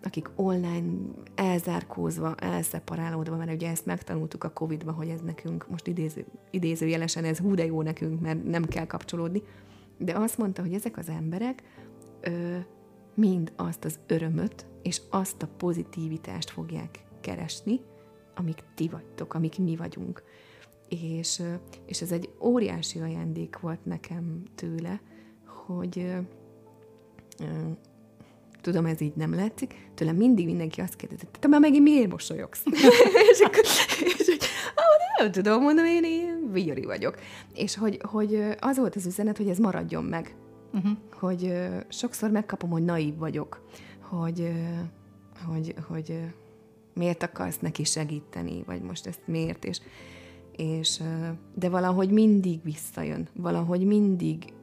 [0.03, 0.93] akik online
[1.35, 7.37] elzárkózva, elszeparálódva, mert ugye ezt megtanultuk a Covid-ban, hogy ez nekünk, most idéző, idézőjelesen ez
[7.37, 9.41] hú de jó nekünk, mert nem kell kapcsolódni,
[9.97, 11.63] de azt mondta, hogy ezek az emberek
[12.21, 12.57] ö,
[13.13, 17.79] mind azt az örömöt és azt a pozitivitást fogják keresni,
[18.35, 20.23] amik ti vagytok, amik mi vagyunk.
[20.89, 21.41] És,
[21.85, 25.01] és ez egy óriási ajándék volt nekem tőle,
[25.65, 26.15] hogy
[28.61, 32.63] tudom, ez így nem látszik, tőlem mindig mindenki azt kérdezi, te már megint miért mosolyogsz?
[33.31, 33.63] és akkor,
[33.99, 34.39] és hogy,
[34.75, 37.15] ah, nem tudom, mondom, én, én Viori vagyok.
[37.53, 40.35] És hogy, hogy az volt az üzenet, hogy ez maradjon meg.
[40.73, 40.91] Uh-huh.
[41.13, 41.53] Hogy
[41.89, 43.65] sokszor megkapom, hogy naív vagyok,
[44.01, 44.51] hogy,
[45.45, 46.19] hogy, hogy
[46.93, 49.79] miért akarsz neki segíteni, vagy most ezt miért, és,
[50.57, 51.01] és
[51.53, 54.53] de valahogy mindig visszajön, valahogy mindig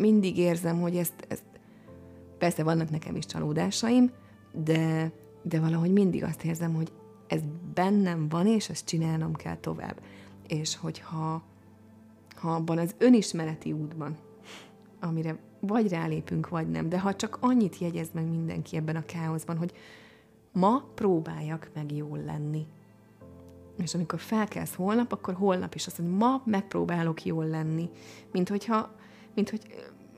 [0.00, 1.44] mindig érzem, hogy ezt, ezt
[2.42, 4.10] Persze vannak nekem is csalódásaim,
[4.52, 6.92] de, de valahogy mindig azt érzem, hogy
[7.26, 7.40] ez
[7.74, 10.00] bennem van, és ezt csinálnom kell tovább.
[10.46, 11.42] És hogyha
[12.34, 14.16] ha abban az önismereti útban,
[15.00, 19.56] amire vagy rálépünk, vagy nem, de ha csak annyit jegyez meg mindenki ebben a káoszban,
[19.56, 19.72] hogy
[20.52, 22.66] ma próbáljak meg jól lenni.
[23.76, 27.90] És amikor felkelsz holnap, akkor holnap is azt mondja, ma megpróbálok jól lenni.
[28.32, 28.94] Mint hogyha,
[29.34, 29.60] mint hogy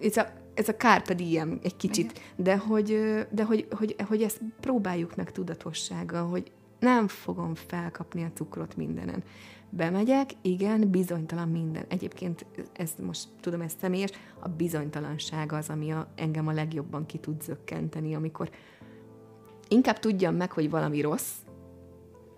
[0.00, 2.98] ez a ez a carpe diem egy kicsit, de hogy,
[3.30, 9.22] de hogy, hogy, hogy ezt próbáljuk meg tudatossággal, hogy nem fogom felkapni a cukrot mindenen.
[9.70, 11.84] Bemegyek, igen, bizonytalan minden.
[11.88, 17.18] Egyébként ez most tudom, ez személyes, a bizonytalanság az, ami a, engem a legjobban ki
[17.18, 18.50] tud zökkenteni, amikor
[19.68, 21.32] inkább tudjam meg, hogy valami rossz,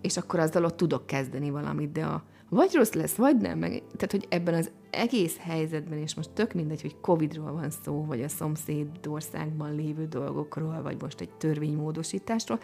[0.07, 3.59] és akkor azzal ott tudok kezdeni valamit, de a vagy rossz lesz, vagy nem.
[3.59, 8.05] Meg, tehát, hogy ebben az egész helyzetben, és most tök mindegy, hogy Covidról van szó,
[8.05, 12.61] vagy a szomszéd országban lévő dolgokról, vagy most egy törvénymódosításról,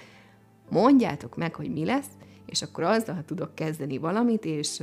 [0.70, 2.11] mondjátok meg, hogy mi lesz,
[2.46, 4.83] és akkor azzal tudok kezdeni valamit, és,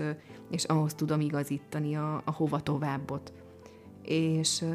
[0.52, 3.34] és ahhoz tudom igazítani a, a hova továbbot.
[4.04, 4.66] És,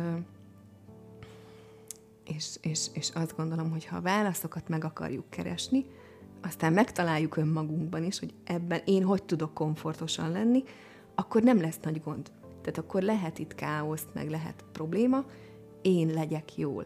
[2.24, 5.86] és, és, és azt gondolom, hogy ha válaszokat meg akarjuk keresni,
[6.44, 10.62] aztán megtaláljuk önmagunkban is, hogy ebben én hogy tudok komfortosan lenni,
[11.14, 12.30] akkor nem lesz nagy gond.
[12.61, 15.24] Tehát akkor lehet itt káoszt, meg lehet probléma,
[15.83, 16.85] én legyek jól.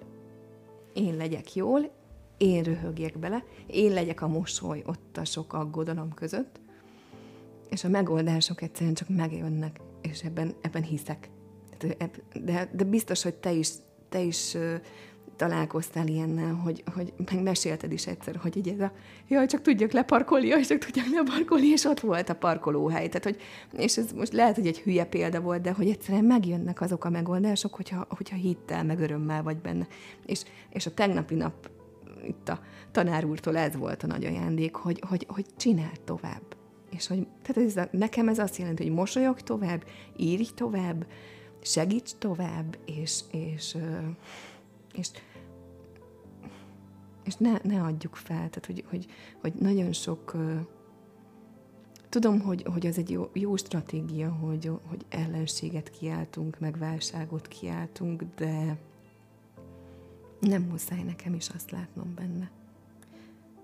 [0.92, 1.90] Én legyek jól,
[2.37, 6.61] én röhögjek bele, én legyek a mosoly ott a sok aggodalom között,
[7.68, 11.31] és a megoldások egyszerűen csak megjönnek, és ebben, ebben hiszek.
[12.42, 13.68] De, de biztos, hogy te is,
[14.09, 14.57] te is
[15.38, 18.92] találkoztál ilyennel, hogy, hogy meg mesélted is egyszer, hogy így ez a,
[19.29, 23.09] jaj, csak tudjak leparkolni, jaj, csak tudjak leparkolni, és ott volt a parkolóhely.
[23.09, 23.37] Tehát, hogy,
[23.81, 27.11] és ez most lehet, hogy egy hülye példa volt, de hogy egyszerűen megjönnek azok a
[27.11, 29.87] megoldások, hogyha, hogyha hittel, meg örömmel vagy benne.
[30.27, 31.70] És, és a tegnapi nap
[32.27, 32.61] itt a
[32.92, 36.42] tanár úrtól ez volt a nagy ajándék, hogy, hogy, hogy csinál tovább.
[36.90, 39.85] És hogy, tehát ez, nekem ez azt jelenti, hogy mosolyog tovább,
[40.16, 41.07] írj tovább,
[41.62, 43.77] segíts tovább, és, és,
[44.92, 45.09] és, és
[47.37, 48.37] ne, ne adjuk fel.
[48.37, 49.07] Tehát, hogy, hogy,
[49.41, 50.37] hogy nagyon sok
[52.09, 58.23] Tudom, hogy, hogy ez egy jó, jó stratégia, hogy, hogy ellenséget kiáltunk, meg válságot kiáltunk,
[58.37, 58.79] de
[60.41, 62.51] nem muszáj nekem is azt látnom benne.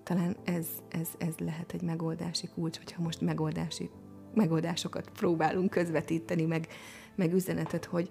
[0.03, 3.91] Talán ez, ez, ez lehet egy megoldási kulcs, hogyha most megoldási,
[4.35, 6.69] megoldásokat próbálunk közvetíteni, meg,
[7.15, 8.11] meg üzenetet, hogy,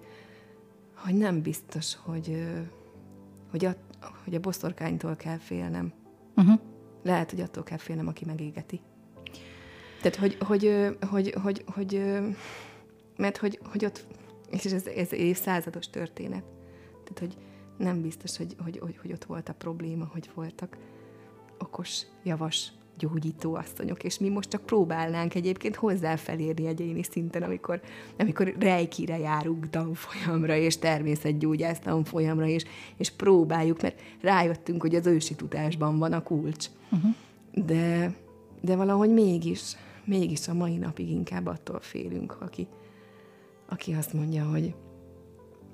[0.94, 2.46] hogy nem biztos, hogy,
[3.50, 3.68] hogy,
[4.24, 5.92] hogy a boszorkánytól kell félnem.
[6.36, 6.60] Uh-huh.
[7.02, 8.80] Lehet, hogy attól kell félnem, aki megégeti.
[10.02, 12.02] Tehát, hogy, hogy, hogy, hogy, hogy
[13.16, 14.06] mert hogy, hogy ott,
[14.50, 16.44] és ez, ez évszázados történet.
[16.90, 17.36] Tehát, hogy
[17.78, 20.76] nem biztos, hogy, hogy, hogy, hogy ott volt a probléma, hogy voltak
[21.58, 27.80] okos, javas, gyógyító asszonyok, és mi most csak próbálnánk egyébként hozzáfelérni egyéni szinten, amikor,
[28.18, 32.64] amikor rejkire járunk tanfolyamra, és természetgyógyász tanfolyamra, és,
[32.96, 36.66] és próbáljuk, mert rájöttünk, hogy az ősi tudásban van a kulcs.
[36.90, 37.10] Uh-huh.
[37.66, 38.14] De,
[38.60, 42.66] de valahogy mégis, mégis a mai napig inkább attól félünk, aki,
[43.68, 44.74] aki azt mondja, hogy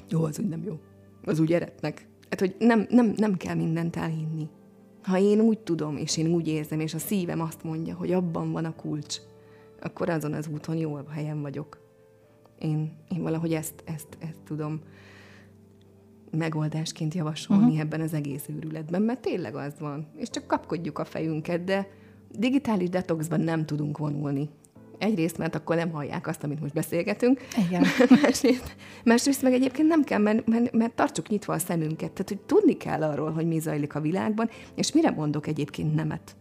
[0.09, 0.79] jó, az úgy nem jó
[1.25, 2.07] az úgy eretnek.
[2.31, 4.49] Hát, hogy nem, nem, nem kell mindent elhinni.
[5.03, 8.53] Ha én úgy tudom, és én úgy érzem, és a szívem azt mondja, hogy abban
[8.53, 9.17] van a kulcs,
[9.81, 11.79] akkor azon az úton jó helyen vagyok.
[12.59, 14.81] Én, én valahogy ezt, ezt, ezt tudom
[16.31, 17.81] megoldásként javasolni uh-huh.
[17.81, 20.07] ebben az egész őrületben, mert tényleg az van.
[20.17, 21.89] És csak kapkodjuk a fejünket, de
[22.39, 24.49] digitális detoxban nem tudunk vonulni.
[25.01, 27.41] Egyrészt, mert akkor nem hallják azt, amit most beszélgetünk.
[27.67, 27.85] Igen.
[28.23, 32.11] másrészt, másrészt meg egyébként nem kell, mert, mert, mert tartsuk nyitva a szemünket.
[32.11, 36.37] Tehát, hogy tudni kell arról, hogy mi zajlik a világban, és mire mondok egyébként nemet.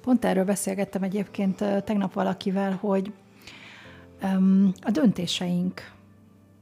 [0.00, 3.12] Pont erről beszélgettem egyébként tegnap valakivel, hogy
[4.22, 5.92] um, a döntéseink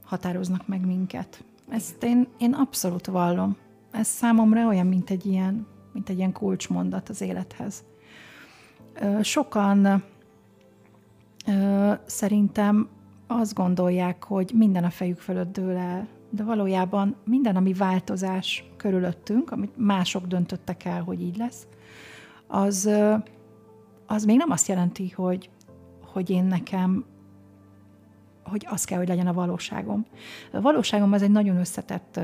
[0.03, 1.43] határoznak meg minket.
[1.69, 3.57] Ezt én, én abszolút vallom.
[3.91, 7.83] Ez számomra olyan, mint egy ilyen, mint egy ilyen kulcsmondat az élethez.
[9.21, 10.03] Sokan
[12.05, 12.89] szerintem
[13.27, 19.51] azt gondolják, hogy minden a fejük fölött dől el, de valójában minden, ami változás körülöttünk,
[19.51, 21.67] amit mások döntöttek el, hogy így lesz,
[22.47, 22.89] az,
[24.07, 25.49] az még nem azt jelenti, hogy,
[26.01, 27.05] hogy én nekem
[28.43, 30.05] hogy az kell, hogy legyen a valóságom.
[30.51, 32.19] A valóságom az egy nagyon összetett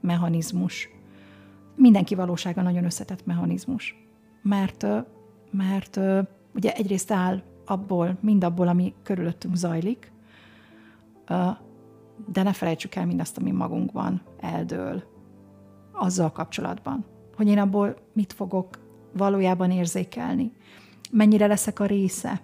[0.00, 0.88] mechanizmus.
[1.76, 3.96] Mindenki valósága nagyon összetett mechanizmus.
[4.42, 4.86] Mert,
[5.50, 6.00] mert
[6.54, 10.12] ugye egyrészt áll abból, mindabból, ami körülöttünk zajlik,
[12.32, 15.02] de ne felejtsük el mindazt, ami magunkban eldől.
[15.92, 17.04] Azzal kapcsolatban,
[17.36, 18.78] hogy én abból mit fogok
[19.12, 20.52] valójában érzékelni,
[21.10, 22.40] mennyire leszek a része,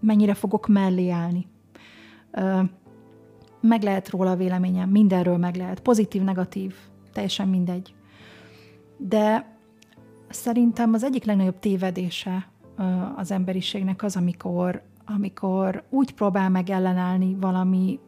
[0.00, 1.46] mennyire fogok mellé állni.
[3.60, 6.74] Meg lehet róla a véleményem, mindenről meg lehet, pozitív, negatív,
[7.12, 7.94] teljesen mindegy.
[8.96, 9.56] De
[10.28, 12.48] szerintem az egyik legnagyobb tévedése
[13.16, 17.98] az emberiségnek az, amikor, amikor úgy próbál meg ellenállni valami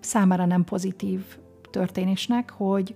[0.00, 1.20] számára nem pozitív
[1.70, 2.94] történésnek, hogy,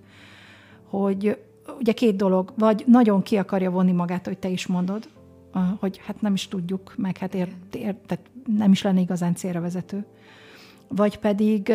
[0.88, 1.38] hogy
[1.78, 5.08] ugye két dolog, vagy nagyon ki akarja vonni magát, hogy te is mondod,
[5.78, 9.60] hogy hát nem is tudjuk, meg hát ér, ér, tehát nem is lenne igazán célra
[9.60, 10.04] vezető.
[10.88, 11.72] Vagy pedig,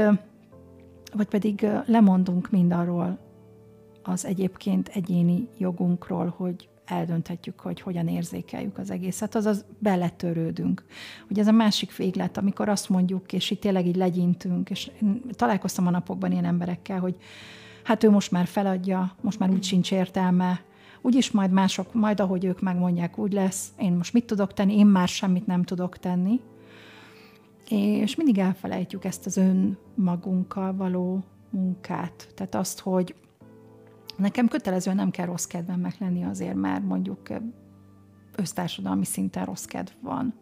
[1.13, 3.17] vagy pedig lemondunk mindarról
[4.03, 10.85] az egyébként egyéni jogunkról, hogy eldönthetjük, hogy hogyan érzékeljük az egészet, azaz beletörődünk.
[11.29, 14.91] Ugye ez a másik véglet, amikor azt mondjuk, és itt tényleg így legyintünk, és
[15.31, 17.15] találkoztam a napokban ilyen emberekkel, hogy
[17.83, 20.61] hát ő most már feladja, most már úgy sincs értelme,
[21.01, 24.85] úgyis majd mások, majd ahogy ők megmondják, úgy lesz, én most mit tudok tenni, én
[24.85, 26.39] már semmit nem tudok tenni.
[27.69, 32.27] És mindig elfelejtjük ezt az önmagunkkal való munkát.
[32.35, 33.15] Tehát azt, hogy
[34.17, 37.19] nekem kötelezően nem kell rossz kedvemnek lenni azért, mert mondjuk
[38.35, 40.33] össztársadalmi szinten rossz kedv van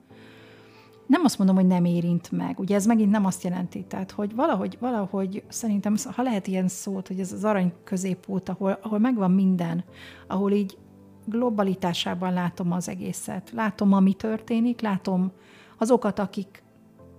[1.11, 2.59] nem azt mondom, hogy nem érint meg.
[2.59, 7.07] Ugye ez megint nem azt jelenti, tehát hogy valahogy, valahogy szerintem, ha lehet ilyen szót,
[7.07, 9.83] hogy ez az arany középút, ahol, ahol megvan minden,
[10.27, 10.77] ahol így
[11.25, 13.51] globalitásában látom az egészet.
[13.51, 15.31] Látom, ami történik, látom
[15.77, 16.63] azokat, akik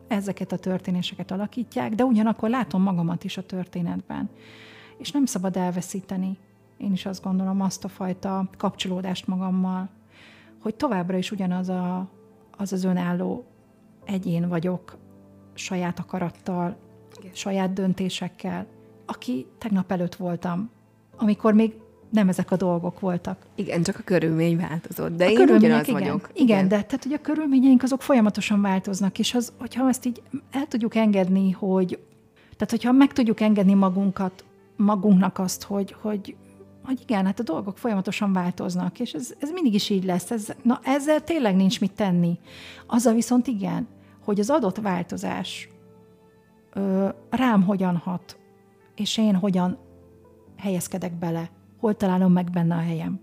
[0.09, 4.31] ezeket a történéseket alakítják, de ugyanakkor látom magamat is a történetben.
[5.03, 6.39] És nem szabad elveszíteni,
[6.77, 9.89] én is azt gondolom, azt a fajta kapcsolódást magammal,
[10.61, 12.09] hogy továbbra is ugyanaz a,
[12.57, 13.45] az az önálló
[14.05, 14.97] egyén vagyok,
[15.55, 16.77] saját akarattal,
[17.19, 17.35] Igen.
[17.35, 18.67] saját döntésekkel,
[19.07, 20.71] aki tegnap előtt voltam,
[21.17, 21.75] amikor még
[22.11, 23.47] nem ezek a dolgok voltak.
[23.55, 26.31] Igen, csak a körülmény változott, de a én ugyanaz igen, vagyok.
[26.33, 30.23] Igen, igen, de tehát, hogy a körülményeink azok folyamatosan változnak, és az, hogyha ezt így
[30.51, 31.99] el tudjuk engedni, hogy
[32.57, 34.45] tehát, hogyha meg tudjuk engedni magunkat,
[34.83, 36.37] magunknak azt, hogy, hogy,
[36.85, 40.31] hogy igen, hát a dolgok folyamatosan változnak, és ez, ez mindig is így lesz.
[40.31, 42.39] Ez, na, ezzel tényleg nincs mit tenni.
[42.87, 43.89] Azzal viszont igen,
[44.25, 45.69] hogy az adott változás
[46.73, 48.39] ö, rám hogyan hat,
[48.95, 49.79] és én hogyan
[50.57, 53.21] helyezkedek bele, hol találom meg benne a helyem.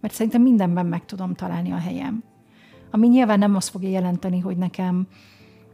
[0.00, 2.22] Mert szerintem mindenben meg tudom találni a helyem.
[2.90, 5.06] Ami nyilván nem azt fogja jelenteni, hogy nekem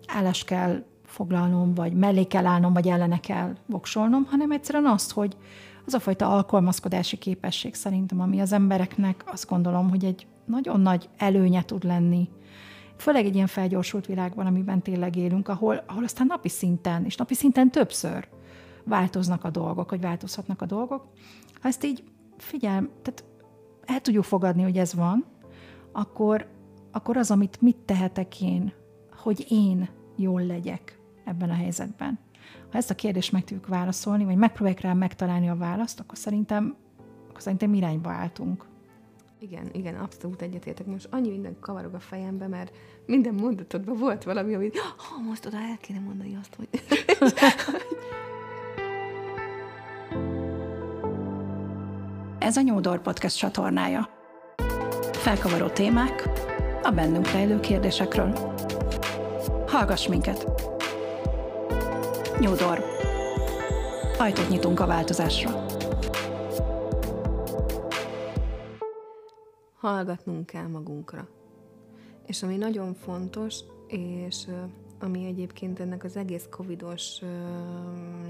[0.06, 5.36] állás kell foglalnom, vagy mellé kell állnom, vagy ellene kell voksolnom, hanem egyszerűen azt, hogy
[5.86, 11.08] az a fajta alkalmazkodási képesség szerintem, ami az embereknek azt gondolom, hogy egy nagyon nagy
[11.16, 12.28] előnye tud lenni
[13.02, 17.34] főleg egy ilyen felgyorsult világban, amiben tényleg élünk, ahol, ahol aztán napi szinten, és napi
[17.34, 18.28] szinten többször
[18.84, 21.06] változnak a dolgok, hogy változhatnak a dolgok.
[21.60, 22.04] Ha ezt így
[22.36, 23.24] figyel, tehát
[23.84, 25.24] el tudjuk fogadni, hogy ez van,
[25.92, 26.46] akkor,
[26.92, 28.72] akkor az, amit mit tehetek én,
[29.16, 32.18] hogy én jól legyek ebben a helyzetben.
[32.70, 36.76] Ha ezt a kérdést meg tudjuk válaszolni, vagy megpróbáljuk rá megtalálni a választ, akkor szerintem,
[37.28, 38.64] akkor szerintem irányba álltunk.
[39.38, 40.86] Igen, igen, abszolút egyetértek.
[40.86, 45.56] Most annyi minden kavarog a fejembe, mert minden mondatodban volt valami, amit ha most oda
[45.56, 46.68] el kéne mondani azt, hogy...
[52.38, 54.08] Ez a Nyúdor Podcast csatornája.
[55.12, 56.28] Felkavaró témák
[56.82, 58.32] a bennünk rejlő kérdésekről.
[59.66, 60.71] Hallgass minket!
[62.38, 62.84] Nyúdor.
[64.18, 65.64] Ajtót nyitunk a változásra.
[69.82, 71.28] hallgatnunk kell magunkra.
[72.26, 74.46] És ami nagyon fontos, és
[74.98, 77.20] ami egyébként ennek az egész covidos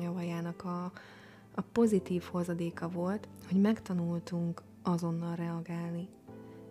[0.02, 0.92] javajának a,
[1.54, 6.08] a pozitív hozadéka volt, hogy megtanultunk azonnal reagálni.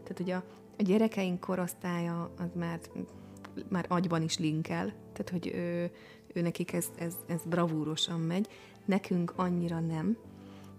[0.04, 0.44] Tehát, hogy a,
[0.78, 2.80] a gyerekeink korosztálya az már,
[3.70, 5.92] már agyban is linkel, tehát, hogy ő,
[6.34, 8.48] ő nekik ez, ez, ez bravúrosan megy,
[8.86, 10.18] nekünk annyira nem,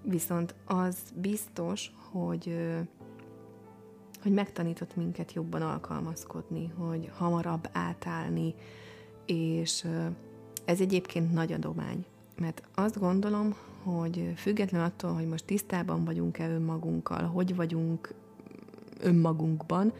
[0.02, 2.56] viszont az biztos, hogy
[4.22, 8.54] hogy megtanított minket jobban alkalmazkodni, hogy hamarabb átállni,
[9.26, 9.86] és
[10.64, 12.04] ez egyébként nagy adomány.
[12.36, 18.14] Mert azt gondolom, hogy független attól, hogy most tisztában vagyunk-e önmagunkkal, hogy vagyunk
[19.00, 19.92] önmagunkban,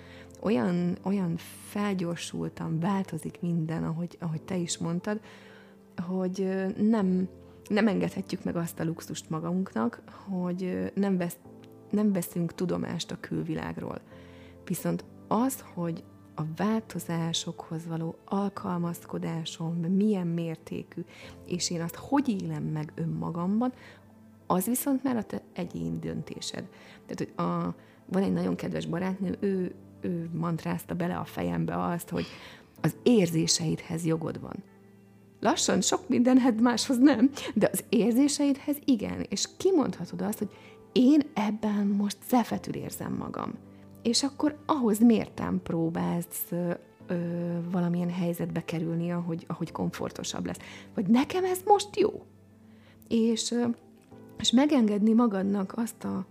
[0.43, 1.36] olyan, olyan
[1.68, 5.20] felgyorsultan változik minden, ahogy, ahogy te is mondtad,
[6.07, 7.28] hogy nem,
[7.68, 11.36] nem engedhetjük meg azt a luxust magunknak, hogy nem vesz,
[11.90, 14.01] nem veszünk tudomást a külvilágról.
[14.64, 21.05] Viszont az, hogy a változásokhoz való alkalmazkodásom milyen mértékű,
[21.47, 23.72] és én azt hogy élem meg önmagamban,
[24.47, 26.68] az viszont már a te egyéni döntésed.
[27.07, 27.74] Tehát, hogy a,
[28.07, 32.27] van egy nagyon kedves barátnő, ő, ő mantrázta bele a fejembe azt, hogy
[32.81, 34.63] az érzéseidhez jogod van.
[35.41, 40.51] Lassan sok mindenhez máshoz nem, de az érzéseidhez igen, és kimondhatod azt, hogy
[40.93, 43.53] én ebben most zefetül érzem magam.
[44.03, 46.71] És akkor ahhoz mértem próbálsz ö,
[47.07, 47.17] ö,
[47.71, 50.59] valamilyen helyzetbe kerülni, ahogy, ahogy komfortosabb lesz.
[50.95, 52.27] Vagy nekem ez most jó.
[53.09, 53.65] És, ö,
[54.39, 56.27] és megengedni magadnak azt a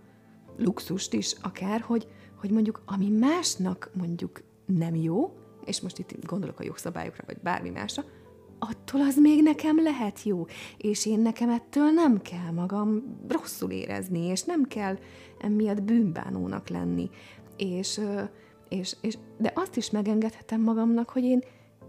[0.56, 2.06] luxust is akár, hogy,
[2.42, 5.32] hogy mondjuk ami másnak mondjuk nem jó,
[5.64, 8.04] és most itt gondolok a jogszabályokra, vagy bármi másra,
[8.58, 14.20] attól az még nekem lehet jó, és én nekem ettől nem kell magam rosszul érezni,
[14.20, 14.98] és nem kell
[15.40, 17.10] emiatt bűnbánónak lenni.
[17.56, 18.00] És,
[18.68, 21.42] és, és, de azt is megengedhetem magamnak, hogy én,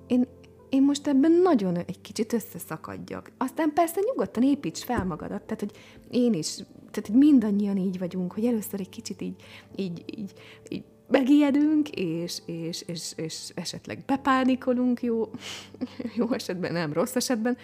[0.08, 0.28] én,
[0.70, 3.32] én most ebben nagyon egy kicsit összeszakadjak.
[3.38, 5.72] Aztán persze nyugodtan építs fel magadat, tehát hogy
[6.10, 6.64] én is,
[6.94, 9.36] tehát mindannyian így vagyunk, hogy először egy kicsit így,
[9.76, 10.34] így, így,
[10.70, 15.30] így megijedünk, és, és, és, és esetleg bepánikolunk, jó,
[16.18, 17.58] jó esetben, nem rossz esetben,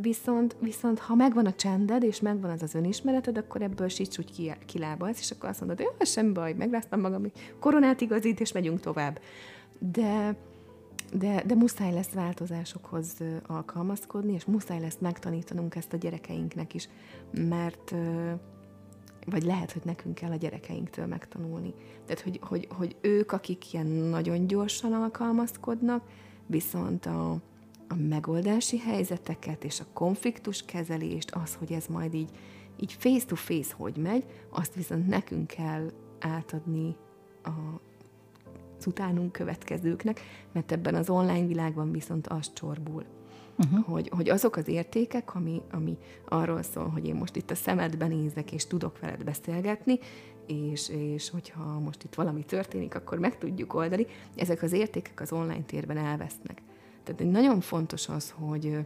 [0.00, 4.52] viszont, viszont ha megvan a csended, és megvan az az önismereted, akkor ebből síts úgy
[4.66, 7.24] kilábalsz, és akkor azt mondod, hogy sem baj, megráztam magam,
[7.60, 9.20] koronát igazít, és megyünk tovább.
[9.78, 10.36] De,
[11.12, 16.88] de, de muszáj lesz változásokhoz alkalmazkodni, és muszáj lesz megtanítanunk ezt a gyerekeinknek is,
[17.32, 17.94] mert
[19.26, 21.74] vagy lehet, hogy nekünk kell a gyerekeinktől megtanulni.
[22.04, 26.02] Tehát, hogy, hogy, hogy ők, akik ilyen nagyon gyorsan alkalmazkodnak,
[26.46, 27.30] viszont a,
[27.88, 32.30] a megoldási helyzeteket és a konfliktus kezelést, az, hogy ez majd így,
[32.80, 36.96] így face-to-face hogy megy, azt viszont nekünk kell átadni
[37.42, 37.80] a,
[38.78, 40.20] az utánunk következőknek,
[40.52, 43.04] mert ebben az online világban viszont az csorbul
[43.58, 43.84] uh-huh.
[43.84, 45.96] hogy, hogy azok az értékek, ami, ami
[46.28, 49.98] arról szól, hogy én most itt a szemedben nézek, és tudok veled beszélgetni,
[50.46, 54.06] és, és hogyha most itt valami történik, akkor meg tudjuk oldani,
[54.36, 56.62] ezek az értékek az online térben elvesznek.
[57.04, 58.78] Tehát nagyon fontos az, hogy,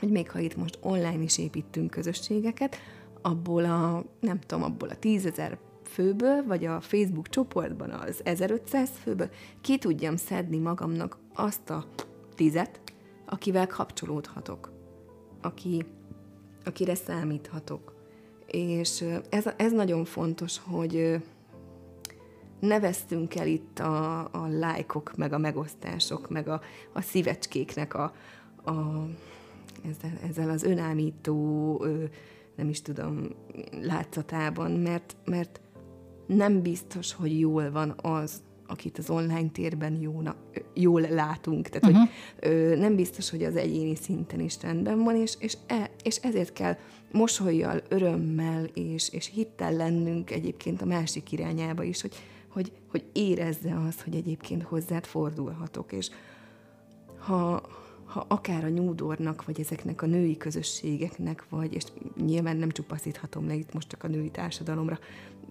[0.00, 2.76] hogy még ha itt most online is építünk közösségeket,
[3.22, 5.58] abból a, nem tudom, abból a tízezer
[5.88, 9.28] főből, vagy a Facebook csoportban az 1500 főből
[9.60, 11.84] ki tudjam szedni magamnak azt a
[12.34, 12.80] tizet,
[13.26, 14.72] akivel kapcsolódhatok,
[15.42, 15.84] aki,
[16.64, 17.94] akire számíthatok.
[18.46, 21.22] És ez, ez nagyon fontos, hogy
[22.60, 26.60] ne vesztünk el itt a, a lájkok, meg a megosztások, meg a,
[26.92, 28.12] a szívecskéknek a,
[28.64, 29.06] a
[29.88, 31.84] ezzel, ezzel az önállító,
[32.56, 33.28] nem is tudom,
[33.82, 35.60] látszatában, mert, mert
[36.28, 40.36] nem biztos, hogy jól van az, akit az online térben jóna,
[40.74, 41.68] jól látunk.
[41.68, 42.08] Tehát, uh-huh.
[42.38, 46.16] hogy ö, nem biztos, hogy az egyéni szinten is rendben van, és, és, e, és
[46.16, 46.76] ezért kell
[47.12, 52.14] mosolyjal, örömmel és, és hittel lennünk egyébként a másik irányába is, hogy,
[52.48, 56.10] hogy, hogy érezze az, hogy egyébként hozzád fordulhatok, és
[57.18, 57.62] ha,
[58.04, 61.84] ha akár a nyúdornak, vagy ezeknek a női közösségeknek, vagy, és
[62.24, 64.98] nyilván nem csupaszíthatom le itt most csak a női társadalomra,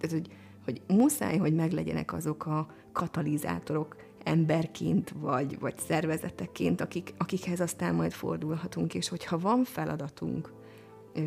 [0.00, 0.30] tehát, hogy
[0.68, 8.12] hogy muszáj, hogy meglegyenek azok a katalizátorok emberként, vagy, vagy szervezeteként, akik, akikhez aztán majd
[8.12, 10.52] fordulhatunk, és hogyha van feladatunk
[11.14, 11.20] ö,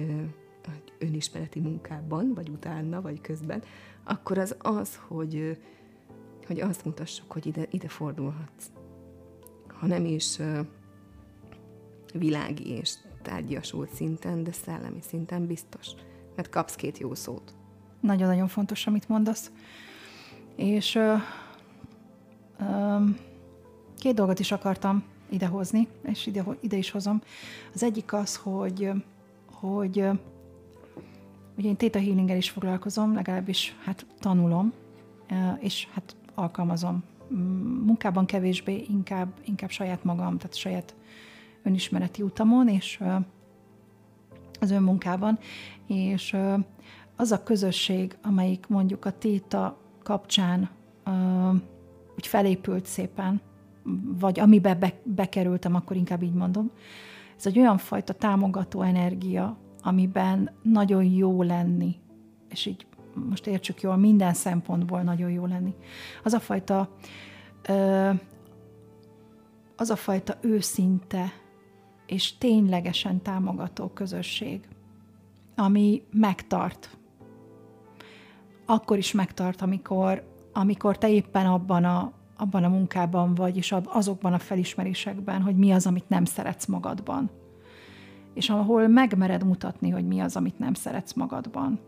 [1.00, 3.64] önismereti munkában, vagy utána, vagy közben,
[4.04, 5.58] akkor az az, hogy,
[6.48, 8.66] hogy azt mutassuk, hogy ide, ide fordulhatsz.
[9.68, 10.40] Ha nem is
[12.14, 15.88] világi és tárgyasult szinten, de szellemi szinten biztos.
[16.36, 17.60] Mert kapsz két jó szót.
[18.02, 19.52] Nagyon-nagyon fontos, amit mondasz.
[20.56, 21.16] És ö,
[22.60, 22.98] ö,
[23.98, 27.22] két dolgot is akartam idehozni, és ide, ide is hozom.
[27.74, 28.92] Az egyik az, hogy,
[29.52, 29.98] hogy
[31.58, 34.74] ugye én Theta healing is foglalkozom, legalábbis hát tanulom,
[35.60, 37.04] és hát alkalmazom.
[37.86, 40.96] Munkában kevésbé, inkább, inkább saját magam, tehát saját
[41.64, 43.04] önismereti utamon, és
[44.60, 45.40] az önmunkában,
[45.88, 46.38] és
[47.22, 50.70] az a közösség, amelyik mondjuk a téta kapcsán
[51.06, 51.56] uh,
[52.16, 53.42] úgy felépült szépen,
[54.20, 56.72] vagy amiben be, bekerültem, akkor inkább így mondom,
[57.38, 61.96] ez egy olyan fajta támogató energia, amiben nagyon jó lenni,
[62.50, 62.86] és így
[63.30, 65.76] most értsük jól, minden szempontból nagyon jó lenni.
[66.24, 66.90] Az a fajta
[67.70, 68.20] uh,
[69.76, 71.34] az a fajta őszinte
[72.06, 74.68] és ténylegesen támogató közösség,
[75.56, 77.00] ami megtart
[78.72, 84.34] akkor is megtart, amikor, amikor te éppen abban a, abban a munkában vagy, és azokban
[84.34, 87.30] a felismerésekben, hogy mi az, amit nem szeretsz magadban.
[88.34, 91.80] És ahol megmered mutatni, hogy mi az, amit nem szeretsz magadban.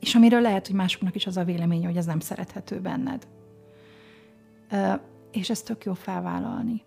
[0.00, 3.26] És amiről lehet, hogy másoknak is az a véleménye, hogy ez nem szerethető benned.
[5.32, 6.82] És ezt tök jó felvállalni.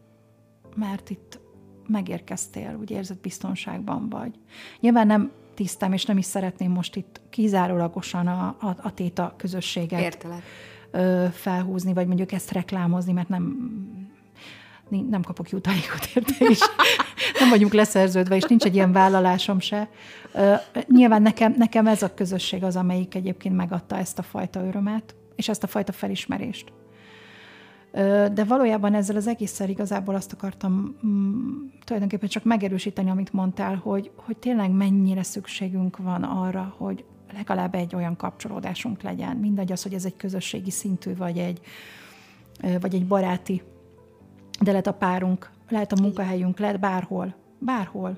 [0.75, 1.39] Mert itt
[1.87, 4.39] megérkeztél, úgy érzed biztonságban vagy.
[4.79, 10.01] Nyilván nem tisztám, és nem is szeretném most itt kizárólagosan a, a, a téta közösséget
[10.01, 10.41] Értelek.
[11.33, 13.73] Felhúzni, vagy mondjuk ezt reklámozni, mert nem
[15.09, 16.59] nem kapok jutalékot érte is.
[17.39, 19.89] nem vagyunk leszerződve, és nincs egy ilyen vállalásom se.
[20.87, 25.49] Nyilván nekem, nekem ez a közösség az, amelyik egyébként megadta ezt a fajta örömet, és
[25.49, 26.71] ezt a fajta felismerést.
[28.33, 34.11] De valójában ezzel az egésszel igazából azt akartam mm, tulajdonképpen csak megerősíteni, amit mondtál, hogy,
[34.15, 39.37] hogy tényleg mennyire szükségünk van arra, hogy legalább egy olyan kapcsolódásunk legyen.
[39.37, 41.59] Mindegy az, hogy ez egy közösségi szintű, vagy egy,
[42.79, 43.61] vagy egy baráti,
[44.61, 48.17] de lehet a párunk, lehet a munkahelyünk, lehet bárhol, bárhol,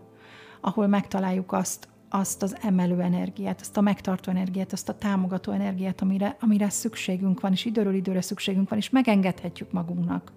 [0.62, 6.02] ahol megtaláljuk azt, azt az emelő energiát, azt a megtartó energiát, azt a támogató energiát,
[6.02, 10.32] amire, amire szükségünk van, és időről időre szükségünk van, és megengedhetjük magunknak,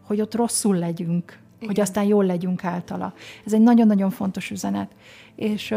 [0.00, 1.68] hogy ott rosszul legyünk, Igen.
[1.68, 3.14] hogy aztán jól legyünk általa.
[3.44, 4.94] Ez egy nagyon-nagyon fontos üzenet.
[5.34, 5.74] És,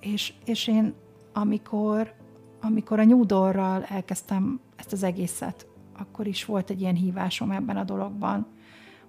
[0.00, 0.94] és, és én
[1.32, 2.12] amikor,
[2.60, 5.66] amikor a nyúdorral elkezdtem ezt az egészet,
[5.98, 8.46] akkor is volt egy ilyen hívásom ebben a dologban,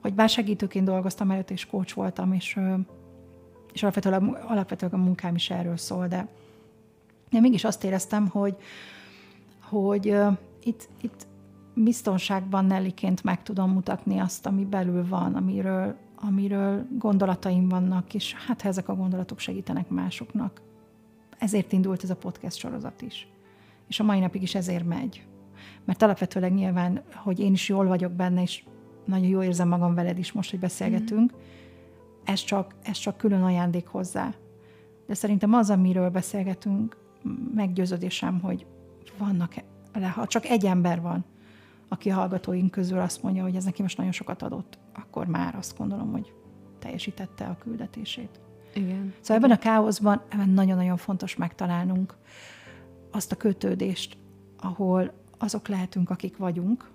[0.02, 2.60] hogy bár segítőként dolgoztam előtt, és coach voltam, és
[3.78, 6.28] és alapvetően, alapvetően a munkám is erről szól, de
[7.30, 8.56] én mégis azt éreztem, hogy,
[9.62, 11.28] hogy uh, itt, itt
[11.74, 18.62] biztonságban Nelliként meg tudom mutatni azt, ami belül van, amiről, amiről gondolataim vannak, és hát
[18.62, 20.62] ha ezek a gondolatok segítenek másoknak.
[21.38, 23.28] Ezért indult ez a podcast sorozat is.
[23.88, 25.26] És a mai napig is ezért megy.
[25.86, 28.64] Mert alapvetőleg nyilván, hogy én is jól vagyok benne, és
[29.06, 31.56] nagyon jól érzem magam veled is most, hogy beszélgetünk, mm
[32.28, 34.34] ez csak, ez csak külön ajándék hozzá.
[35.08, 36.98] De szerintem az, amiről beszélgetünk,
[37.54, 38.66] meggyőződésem, hogy
[39.18, 39.54] vannak,
[40.14, 41.26] ha csak egy ember van,
[41.88, 45.56] aki a hallgatóink közül azt mondja, hogy ez neki most nagyon sokat adott, akkor már
[45.56, 46.34] azt gondolom, hogy
[46.80, 48.40] teljesítette a küldetését.
[48.74, 49.14] Igen.
[49.20, 52.18] Szóval ebben a káoszban ebben nagyon-nagyon fontos megtalálnunk
[53.12, 54.18] azt a kötődést,
[54.58, 56.92] ahol azok lehetünk, akik vagyunk,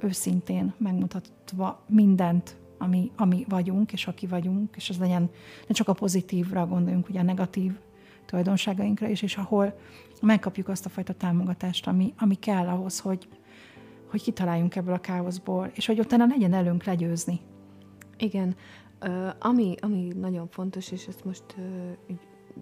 [0.00, 5.30] őszintén megmutatva mindent, ami, ami vagyunk, és aki vagyunk, és ez legyen
[5.66, 7.72] ne csak a pozitívra gondoljunk, ugye a negatív
[8.26, 9.78] tulajdonságainkra is, és ahol
[10.20, 13.28] megkapjuk azt a fajta támogatást, ami, ami kell ahhoz, hogy,
[14.10, 17.40] hogy kitaláljunk ebből a káoszból, és hogy utána legyen előnk legyőzni.
[18.16, 18.56] Igen.
[19.02, 22.16] Uh, ami, ami nagyon fontos, és ezt most uh,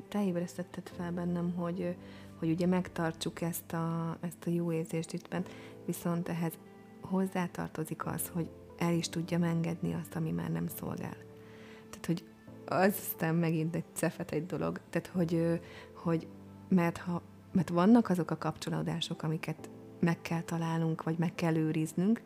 [0.08, 1.96] te ébresztetted fel bennem, hogy,
[2.38, 5.48] hogy ugye megtartsuk ezt a, ezt a jó érzést itt bent,
[5.86, 6.52] viszont ehhez
[7.00, 8.48] hozzátartozik az, hogy
[8.78, 11.16] el is tudja engedni azt, ami már nem szolgál.
[11.90, 12.24] Tehát, hogy
[12.64, 14.80] aztán megint egy cefet egy dolog.
[14.90, 15.60] Tehát, hogy,
[15.94, 16.26] hogy
[16.68, 17.22] mert, ha,
[17.52, 19.70] mert vannak azok a kapcsolódások, amiket
[20.00, 22.22] meg kell találnunk, vagy meg kell őriznünk,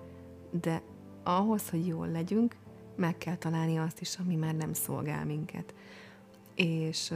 [0.61, 0.82] de
[1.22, 2.57] ahhoz, hogy jól legyünk,
[2.96, 5.74] meg kell találni azt is, ami már nem szolgál minket.
[6.55, 7.12] És,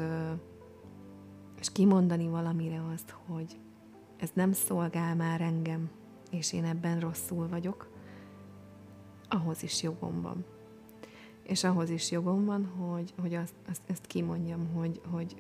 [1.61, 3.59] és kimondani valamire azt, hogy
[4.17, 5.91] ez nem szolgál már engem,
[6.31, 7.96] és én ebben rosszul vagyok,
[9.29, 10.45] ahhoz is jogom van.
[11.43, 15.37] És ahhoz is jogom van, hogy, hogy azt, azt, ezt kimondjam, hogy, hogy,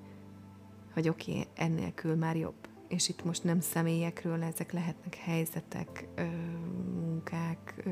[0.92, 2.68] hogy oké, okay, ennélkül már jobb.
[2.88, 6.24] És itt most nem személyekről, ezek lehetnek helyzetek, ö,
[6.94, 7.90] munkák, ö,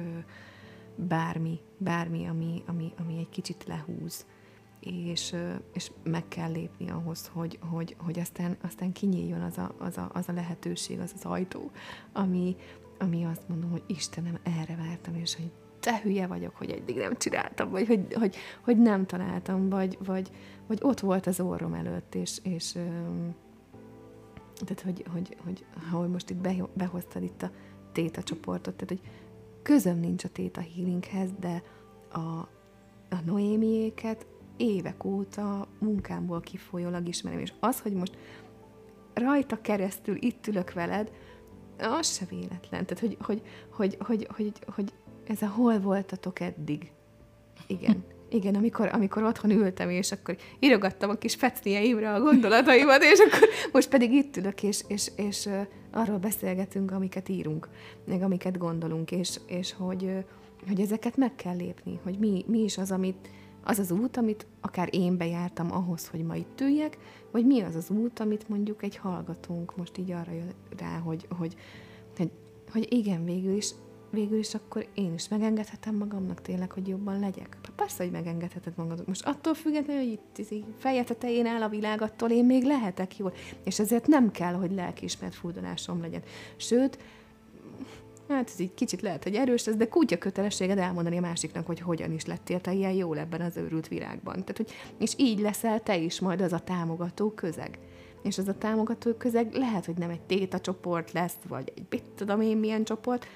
[0.97, 4.27] bármi, bármi, ami, ami, ami egy kicsit lehúz.
[4.81, 5.35] És,
[5.73, 10.11] és meg kell lépni ahhoz, hogy, hogy, hogy aztán, aztán kinyíljon az a, az, a,
[10.13, 11.71] az a lehetőség, az az ajtó,
[12.13, 12.57] ami,
[12.99, 15.51] ami azt mondom, hogy Istenem, erre vártam, és hogy
[15.85, 20.31] te hülye vagyok, hogy eddig nem csináltam, vagy hogy, hogy, hogy nem találtam, vagy, vagy,
[20.67, 22.73] vagy ott volt az orrom előtt, és, és
[24.55, 27.51] tehát, hogy, hogy, hogy ha most itt behoztad itt a
[27.93, 29.11] téta csoportot, tehát, hogy
[29.63, 31.63] közöm nincs a téta healinghez, de
[32.13, 32.19] a,
[33.09, 34.27] a Noémiéket
[34.57, 38.17] évek óta munkámból kifolyólag ismerem, és az, hogy most
[39.15, 41.11] rajta keresztül itt ülök veled,
[41.79, 42.87] az se véletlen.
[42.87, 44.93] Tehát, hogy, hogy, hogy, hogy, hogy, hogy
[45.27, 46.91] ez a hol voltatok eddig?
[47.67, 48.05] Igen.
[48.35, 53.49] Igen, amikor, amikor otthon ültem, és akkor írogattam a kis fecnieimre a gondolataimat, és akkor
[53.73, 55.49] most pedig itt ülök, és, és, és
[55.91, 57.69] arról beszélgetünk, amiket írunk,
[58.05, 60.25] meg amiket gondolunk, és, és hogy,
[60.69, 63.29] hogy ezeket meg kell lépni, hogy mi, mi is az, amit,
[63.65, 66.99] az az út, amit akár én bejártam ahhoz, hogy ma itt üljek,
[67.31, 71.27] vagy mi az az út, amit mondjuk egy hallgatónk most így arra jön rá, hogy,
[71.39, 71.57] hogy,
[72.17, 72.31] hogy,
[72.73, 73.71] hogy igen, végül is
[74.15, 77.57] végül is akkor én is megengedhetem magamnak tényleg, hogy jobban legyek.
[77.77, 79.07] Persze, hogy megengedheted magadnak.
[79.07, 83.33] Most attól függetlenül, hogy itt feje tetején áll a világ, én még lehetek jól.
[83.65, 86.23] És ezért nem kell, hogy lelkiismert furdalásom legyen.
[86.57, 86.99] Sőt,
[88.29, 91.81] hát ez így kicsit lehet, hogy erős ez, de kutya kötelességed elmondani a másiknak, hogy
[91.81, 94.33] hogyan is lettél te ilyen jól ebben az őrült világban.
[94.33, 97.79] Tehát, hogy, és így leszel te is majd az a támogató közeg.
[98.23, 102.05] És az a támogató közeg lehet, hogy nem egy téta csoport lesz, vagy egy mit
[102.15, 103.27] tudom én milyen csoport,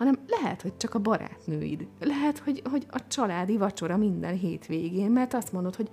[0.00, 1.86] hanem lehet, hogy csak a barátnőid.
[1.98, 5.88] Lehet, hogy, hogy a családi vacsora minden hétvégén, mert azt mondod, hogy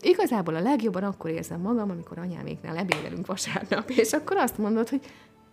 [0.00, 5.00] igazából a legjobban akkor érzem magam, amikor anyáméknál ebédelünk vasárnap, és akkor azt mondod, hogy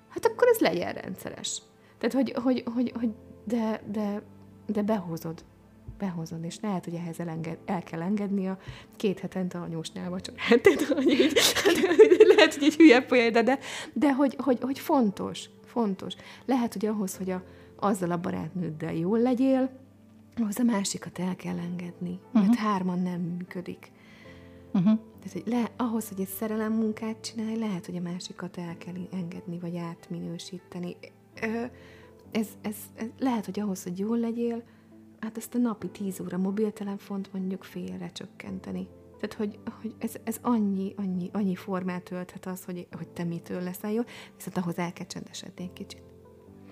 [0.09, 1.61] hát akkor ez legyen rendszeres.
[1.97, 3.09] Tehát, hogy, hogy, hogy, hogy
[3.43, 4.21] de, de,
[4.65, 5.43] de behozod
[5.97, 8.57] behozod, és lehet, hogy ehhez elenged, el kell engedni a
[8.95, 10.61] két hetente anyósnál vacsorát.
[10.61, 11.39] Tehát, hogy így,
[12.35, 13.59] lehet, hogy egy hülye példa, de,
[13.93, 16.13] de hogy, hogy, hogy fontos, fontos.
[16.45, 17.43] Lehet, hogy ahhoz, hogy a,
[17.81, 19.69] azzal a barátnőddel jól legyél,
[20.35, 22.41] ahhoz a másikat el kell engedni, uh-huh.
[22.41, 23.91] mert hárman nem működik.
[24.73, 24.99] Uh-huh.
[25.19, 28.93] Tehát, hogy le, ahhoz, hogy egy szerelem munkát csinálj, lehet, hogy a másikat el kell
[29.11, 30.95] engedni, vagy átminősíteni.
[32.31, 34.63] Ez, ez, ez lehet, hogy ahhoz, hogy jól legyél,
[35.19, 38.87] hát ezt a napi tíz óra mobiltelefont mondjuk félre csökkenteni.
[39.19, 43.61] Tehát, hogy, hogy ez, ez annyi, annyi, annyi formát ölthet az, hogy, hogy te mitől
[43.61, 44.01] leszel jó,
[44.35, 46.10] viszont ahhoz el kell csendesedni egy kicsit.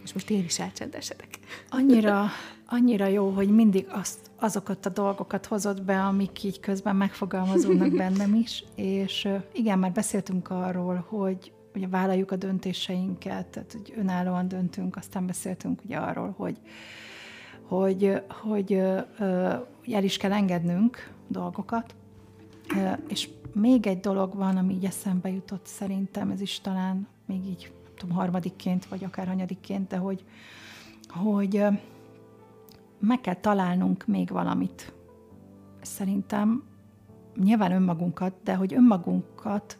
[0.03, 1.39] És most én is elcsendesedek.
[1.69, 2.25] Annyira,
[2.65, 8.35] annyira jó, hogy mindig azt, azokat a dolgokat hozott be, amik így közben megfogalmazódnak bennem
[8.35, 14.95] is, és igen, már beszéltünk arról, hogy ugye vállaljuk a döntéseinket, tehát hogy önállóan döntünk,
[14.95, 16.57] aztán beszéltünk ugye arról, hogy
[17.69, 18.73] hogy, hogy
[19.91, 21.95] el is kell engednünk dolgokat.
[23.07, 27.71] És még egy dolog van, ami így eszembe jutott szerintem, ez is talán még így
[27.99, 30.23] tudom, harmadikként, vagy akár hanyadikként, de hogy,
[31.07, 31.63] hogy
[32.99, 34.93] meg kell találnunk még valamit.
[35.81, 36.63] Szerintem
[37.35, 39.77] nyilván önmagunkat, de hogy önmagunkat,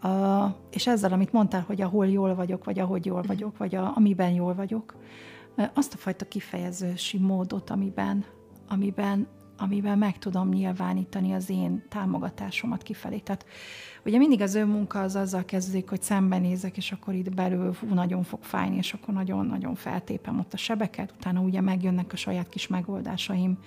[0.00, 3.96] a, és ezzel, amit mondtál, hogy ahol jól vagyok, vagy ahogy jól vagyok, vagy a,
[3.96, 4.94] amiben jól vagyok,
[5.74, 8.24] azt a fajta kifejezési módot, amiben,
[8.68, 9.26] amiben,
[9.58, 13.18] amiben meg tudom nyilvánítani az én támogatásomat kifelé.
[13.18, 13.46] Tehát
[14.06, 18.22] Ugye mindig az önmunka az azzal kezdődik, hogy szembenézek, és akkor itt belül fú, nagyon
[18.22, 22.66] fog fájni, és akkor nagyon-nagyon feltépem ott a sebeket, utána ugye megjönnek a saját kis
[22.66, 23.58] megoldásaim,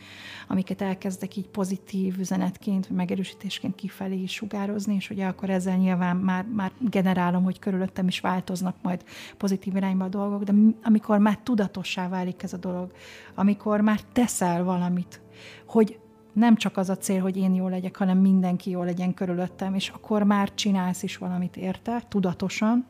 [0.47, 6.17] amiket elkezdek így pozitív üzenetként, vagy megerősítésként kifelé is sugározni, és ugye akkor ezzel nyilván
[6.17, 9.03] már, már generálom, hogy körülöttem is változnak majd
[9.37, 12.91] pozitív irányba a dolgok, de amikor már tudatossá válik ez a dolog,
[13.35, 15.21] amikor már teszel valamit,
[15.65, 15.99] hogy
[16.33, 19.89] nem csak az a cél, hogy én jó legyek, hanem mindenki jó legyen körülöttem, és
[19.89, 22.85] akkor már csinálsz is valamit érte, tudatosan,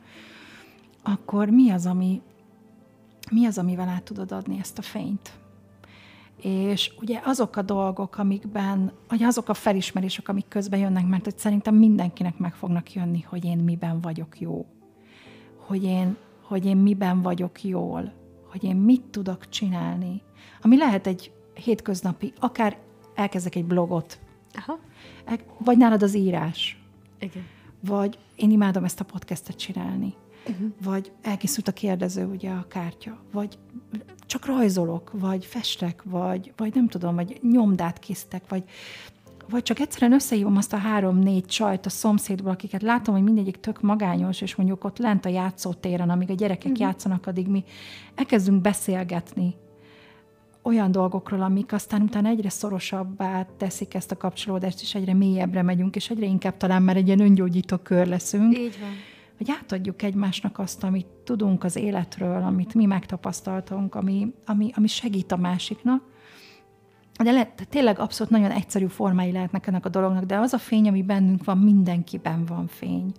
[1.04, 2.22] akkor mi az, ami,
[3.32, 5.32] mi az, amivel át tudod adni ezt a fényt?
[6.42, 11.38] És ugye azok a dolgok, amikben, vagy azok a felismerések, amik közben jönnek, mert hogy
[11.38, 14.66] szerintem mindenkinek meg fognak jönni, hogy én miben vagyok jó.
[15.58, 18.14] Hogy én, hogy én miben vagyok jól.
[18.52, 20.22] Hogy én mit tudok csinálni.
[20.62, 22.78] Ami lehet egy hétköznapi, akár
[23.16, 24.20] elkezdek egy blogot.
[24.54, 24.80] Aha.
[25.58, 26.82] Vagy nálad az írás.
[27.20, 27.44] Igen.
[27.80, 30.14] Vagy én imádom ezt a podcastet csinálni.
[30.48, 30.72] Uh-huh.
[30.84, 33.18] Vagy elkészült a kérdező, ugye a kártya.
[33.32, 33.58] Vagy
[34.26, 38.64] csak rajzolok, vagy festek, vagy, vagy nem tudom, vagy nyomdát készítek, vagy,
[39.50, 43.82] vagy csak egyszerűen összehívom azt a három-négy csajt a szomszédból, akiket látom, hogy mindegyik tök
[43.82, 46.80] magányos, és mondjuk ott lent a játszótéren, amíg a gyerekek uh-huh.
[46.80, 47.64] játszanak, addig mi
[48.16, 49.56] elkezdünk beszélgetni
[50.70, 55.96] olyan dolgokról, amik aztán utána egyre szorosabbá teszik ezt a kapcsolódást, és egyre mélyebbre megyünk,
[55.96, 58.58] és egyre inkább talán már egy ilyen öngyógyító kör leszünk.
[58.58, 58.90] Így van.
[59.38, 65.32] Hogy átadjuk egymásnak azt, amit tudunk az életről, amit mi megtapasztaltunk, ami, ami, ami segít
[65.32, 66.04] a másiknak.
[67.24, 70.88] De le, tényleg abszolút nagyon egyszerű formái lehetnek ennek a dolognak, de az a fény,
[70.88, 73.12] ami bennünk van, mindenkiben van fény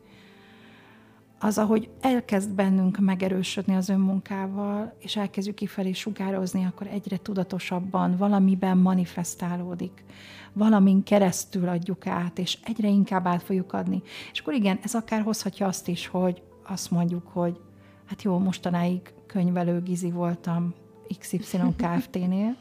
[1.43, 8.79] az, ahogy elkezd bennünk megerősödni az önmunkával, és elkezdjük kifelé sugározni, akkor egyre tudatosabban valamiben
[8.79, 10.05] manifestálódik.
[10.53, 14.03] Valamin keresztül adjuk át, és egyre inkább át fogjuk adni.
[14.33, 17.61] És akkor igen, ez akár hozhatja azt is, hogy azt mondjuk, hogy
[18.07, 20.75] hát jó, mostanáig könyvelő gizi voltam
[21.19, 22.57] XY Kft-nél,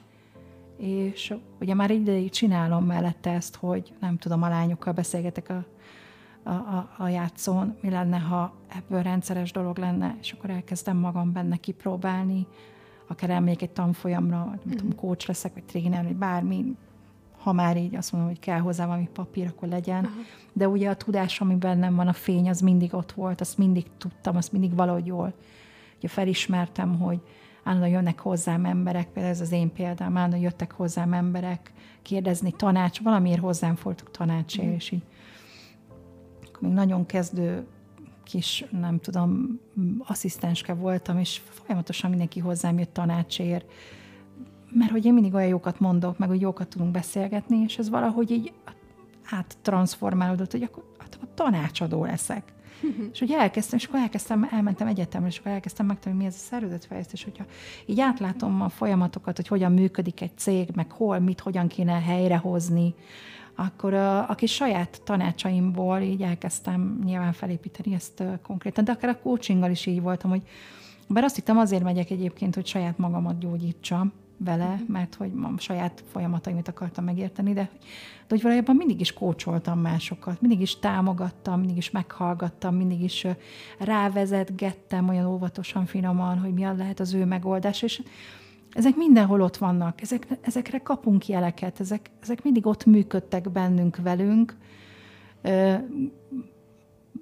[0.77, 5.65] és ugye már ideig csinálom mellette ezt, hogy nem tudom, a lányokkal beszélgetek a
[6.43, 11.31] a, a, a játszón, mi lenne, ha ebből rendszeres dolog lenne, és akkor elkezdem magam
[11.31, 12.47] benne kipróbálni,
[13.07, 14.97] akár elmegyek egy tanfolyamra, vagy nem tudom, mhm.
[14.97, 16.75] coach leszek, vagy tréner, vagy bármi,
[17.39, 20.05] ha már így azt mondom, hogy kell hozzá valami papír, akkor legyen.
[20.05, 20.13] Aha.
[20.53, 23.85] De ugye a tudás, ami bennem van, a fény, az mindig ott volt, azt mindig
[23.97, 25.33] tudtam, azt mindig valahogy jól.
[25.97, 27.19] Ugye felismertem, hogy
[27.63, 33.01] állandóan jönnek hozzám emberek, például ez az én példám, állandóan jöttek hozzám emberek kérdezni tanács,
[33.01, 34.73] valamiért hozzám fordultak tanácsért, mm.
[34.73, 35.03] és így
[36.59, 37.65] még nagyon kezdő
[38.23, 39.59] kis, nem tudom,
[39.99, 43.71] asszisztenske voltam, és folyamatosan mindenki hozzám jött tanácsért,
[44.71, 48.31] mert hogy én mindig olyan jókat mondok, meg hogy jókat tudunk beszélgetni, és ez valahogy
[48.31, 48.53] így
[49.29, 52.53] áttransformálódott, hogy akkor, hát, akkor tanácsadó leszek.
[53.13, 56.45] és ugye elkezdtem, és akkor elkezdtem, elmentem egyetemre, és akkor elkezdtem megtanulni, mi ez a
[56.49, 57.45] szervezetfejlesztés, hogyha
[57.85, 62.93] így átlátom a folyamatokat, hogy hogyan működik egy cég, meg hol, mit, hogyan kéne helyrehozni,
[63.65, 69.19] akkor a, a kis saját tanácsaimból így elkezdtem nyilván felépíteni ezt konkrétan, de akár a
[69.19, 70.41] coachinggal is így voltam, hogy
[71.07, 74.87] bár azt hittem azért megyek egyébként, hogy saját magamat gyógyítsam, vele, uh-huh.
[74.87, 80.41] mert hogy a saját folyamataimat akartam megérteni, de, de hogy valójában mindig is kócsoltam másokat,
[80.41, 83.27] mindig is támogattam, mindig is meghallgattam, mindig is
[83.79, 88.01] rávezetgettem olyan óvatosan, finoman, hogy mi lehet az ő megoldás, és
[88.73, 94.57] ezek mindenhol ott vannak, ezek, ezekre kapunk jeleket, ezek, ezek mindig ott működtek bennünk, velünk,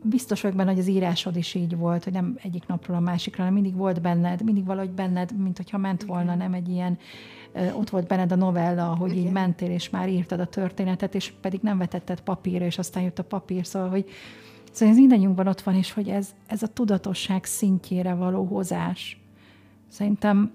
[0.03, 3.37] biztos vagyok benne, hogy az írásod is így volt, hogy nem egyik napról a másikra,
[3.43, 6.97] hanem mindig volt benned, mindig valahogy benned, mint hogyha ment volna, nem egy ilyen,
[7.73, 9.23] ott volt benned a novella, hogy Igen.
[9.23, 13.19] így mentél, és már írtad a történetet, és pedig nem vetetted papírra, és aztán jött
[13.19, 14.09] a papír, szóval, hogy
[14.71, 19.21] Szóval ez mindannyiunkban ott van, és hogy ez, ez a tudatosság szintjére való hozás.
[19.87, 20.51] Szerintem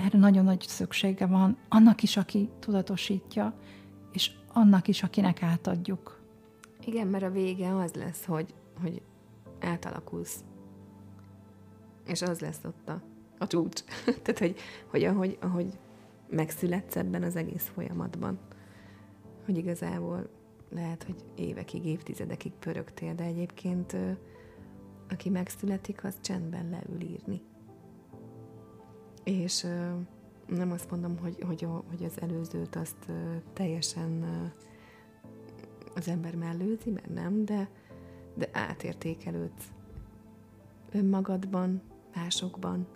[0.00, 3.54] erre nagyon nagy szüksége van, annak is, aki tudatosítja,
[4.12, 6.20] és annak is, akinek átadjuk.
[6.84, 9.02] Igen, mert a vége az lesz, hogy, hogy
[9.60, 10.44] átalakulsz.
[12.06, 13.02] És az lesz ott a,
[13.38, 13.82] a csúcs.
[14.22, 15.78] Tehát, hogy, hogy ahogy, ahogy
[16.28, 18.38] megszületsz ebben az egész folyamatban,
[19.44, 20.30] hogy igazából
[20.70, 23.96] lehet, hogy évekig, évtizedekig pörögtél, de egyébként
[25.10, 27.42] aki megszületik, az csendben leül írni.
[29.24, 29.66] És
[30.46, 33.12] nem azt mondom, hogy, hogy, hogy az előzőt azt
[33.52, 34.24] teljesen
[35.94, 37.68] az ember mellőzi, mert nem, de,
[38.34, 39.72] de átértékelődsz
[40.92, 41.82] önmagadban,
[42.14, 42.86] másokban,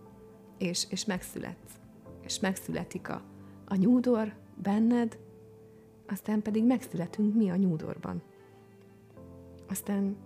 [0.58, 1.72] és, és megszületsz.
[2.20, 3.22] És megszületik a,
[3.64, 5.18] a nyúdor benned,
[6.06, 8.22] aztán pedig megszületünk mi a nyúdorban.
[9.68, 10.16] Aztán,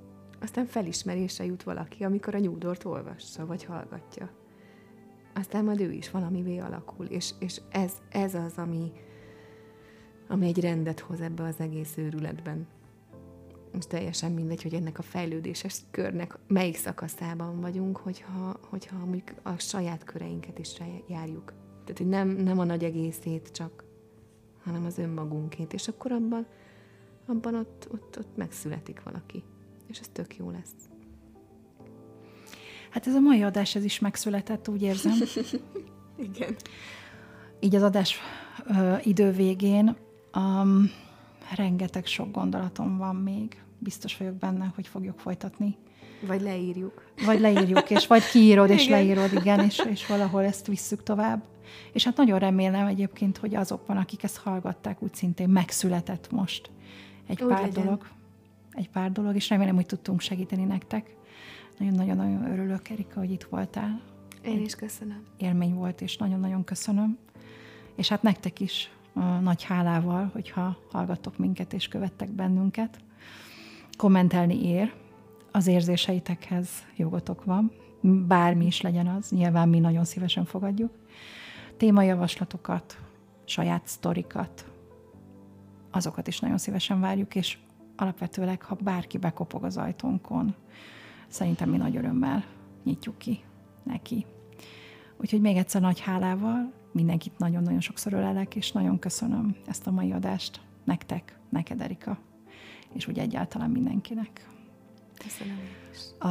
[0.40, 4.30] aztán felismerése jut valaki, amikor a nyúdort olvassa, vagy hallgatja.
[5.38, 8.92] Aztán majd ő is valamivé alakul, és, és ez, ez az, ami,
[10.28, 12.66] ami egy rendet hoz ebbe az egész őrületben.
[13.72, 19.58] Most teljesen mindegy, hogy ennek a fejlődéses körnek melyik szakaszában vagyunk, hogyha, hogyha mondjuk a
[19.58, 21.52] saját köreinket is járjuk.
[21.84, 23.84] Tehát, hogy nem, nem a nagy egészét csak,
[24.64, 25.72] hanem az önmagunkét.
[25.72, 26.46] És akkor abban,
[27.26, 29.42] abban ott, ott, ott megszületik valaki.
[29.86, 30.88] És ez tök jó lesz.
[32.90, 35.12] Hát ez a mai adás, ez is megszületett, úgy érzem.
[36.34, 36.56] Igen.
[37.60, 38.18] Így az adás
[38.66, 39.96] ö, idő végén
[40.36, 40.90] Um,
[41.56, 43.62] rengeteg sok gondolatom van még.
[43.78, 45.76] Biztos vagyok benne, hogy fogjuk folytatni.
[46.26, 47.12] Vagy leírjuk.
[47.26, 48.98] Vagy leírjuk, és vagy kiírod, és igen.
[48.98, 51.42] leírod, igen, és, és valahol ezt visszük tovább.
[51.92, 56.70] És hát nagyon remélem egyébként, hogy azokban, akik ezt hallgatták, úgy szintén megszületett most
[57.26, 57.84] egy úgy pár legyen.
[57.84, 58.06] dolog.
[58.72, 61.16] Egy pár dolog, és remélem, hogy tudtunk segíteni nektek.
[61.78, 64.00] Nagyon-nagyon-nagyon örülök, Erika, hogy itt voltál.
[64.44, 65.22] Én is köszönöm.
[65.36, 67.18] Élmény volt, és nagyon-nagyon köszönöm.
[67.94, 68.90] És hát nektek is
[69.40, 72.98] nagy hálával, hogyha hallgattok minket és követtek bennünket.
[73.96, 74.94] Kommentelni ér,
[75.52, 77.72] az érzéseitekhez jogotok van,
[78.26, 80.92] bármi is legyen az, nyilván mi nagyon szívesen fogadjuk.
[81.76, 82.98] Témajavaslatokat,
[83.44, 84.70] saját sztorikat,
[85.90, 87.58] azokat is nagyon szívesen várjuk, és
[87.96, 90.54] alapvetőleg, ha bárki bekopog az ajtónkon,
[91.28, 92.44] szerintem mi nagy örömmel
[92.84, 93.40] nyitjuk ki
[93.82, 94.26] neki.
[95.16, 100.12] Úgyhogy még egyszer nagy hálával mindenkit nagyon-nagyon sokszor ölelek, és nagyon köszönöm ezt a mai
[100.12, 102.18] adást nektek, neked Erika,
[102.92, 104.46] és úgy egyáltalán mindenkinek.
[105.18, 105.58] Köszönöm.
[106.18, 106.26] A,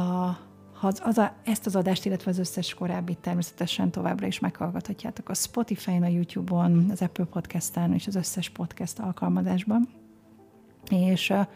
[0.72, 5.28] ha az, az a, ezt az adást, illetve az összes korábbi természetesen továbbra is meghallgathatjátok
[5.28, 9.88] a Spotify-n, a YouTube-on, az Apple Podcast-en és az összes podcast alkalmazásban.
[10.90, 11.46] És uh,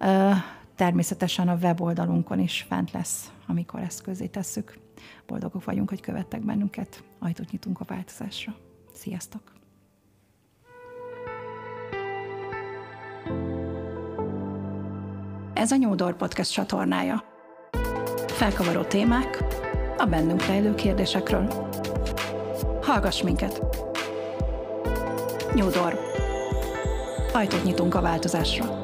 [0.00, 0.36] uh,
[0.78, 4.78] természetesen a weboldalunkon is fent lesz, amikor ezt közé tesszük.
[5.26, 7.02] Boldogok vagyunk, hogy követtek bennünket.
[7.18, 8.54] Ajtót nyitunk a változásra.
[8.94, 9.42] Sziasztok!
[15.54, 17.24] Ez a Nyúdor Podcast csatornája.
[18.26, 19.44] Felkavaró témák
[19.96, 21.68] a bennünk rejlő kérdésekről.
[22.82, 23.62] Hallgass minket!
[25.54, 25.98] Nyúdor.
[27.32, 28.77] Ajtót nyitunk a változásra.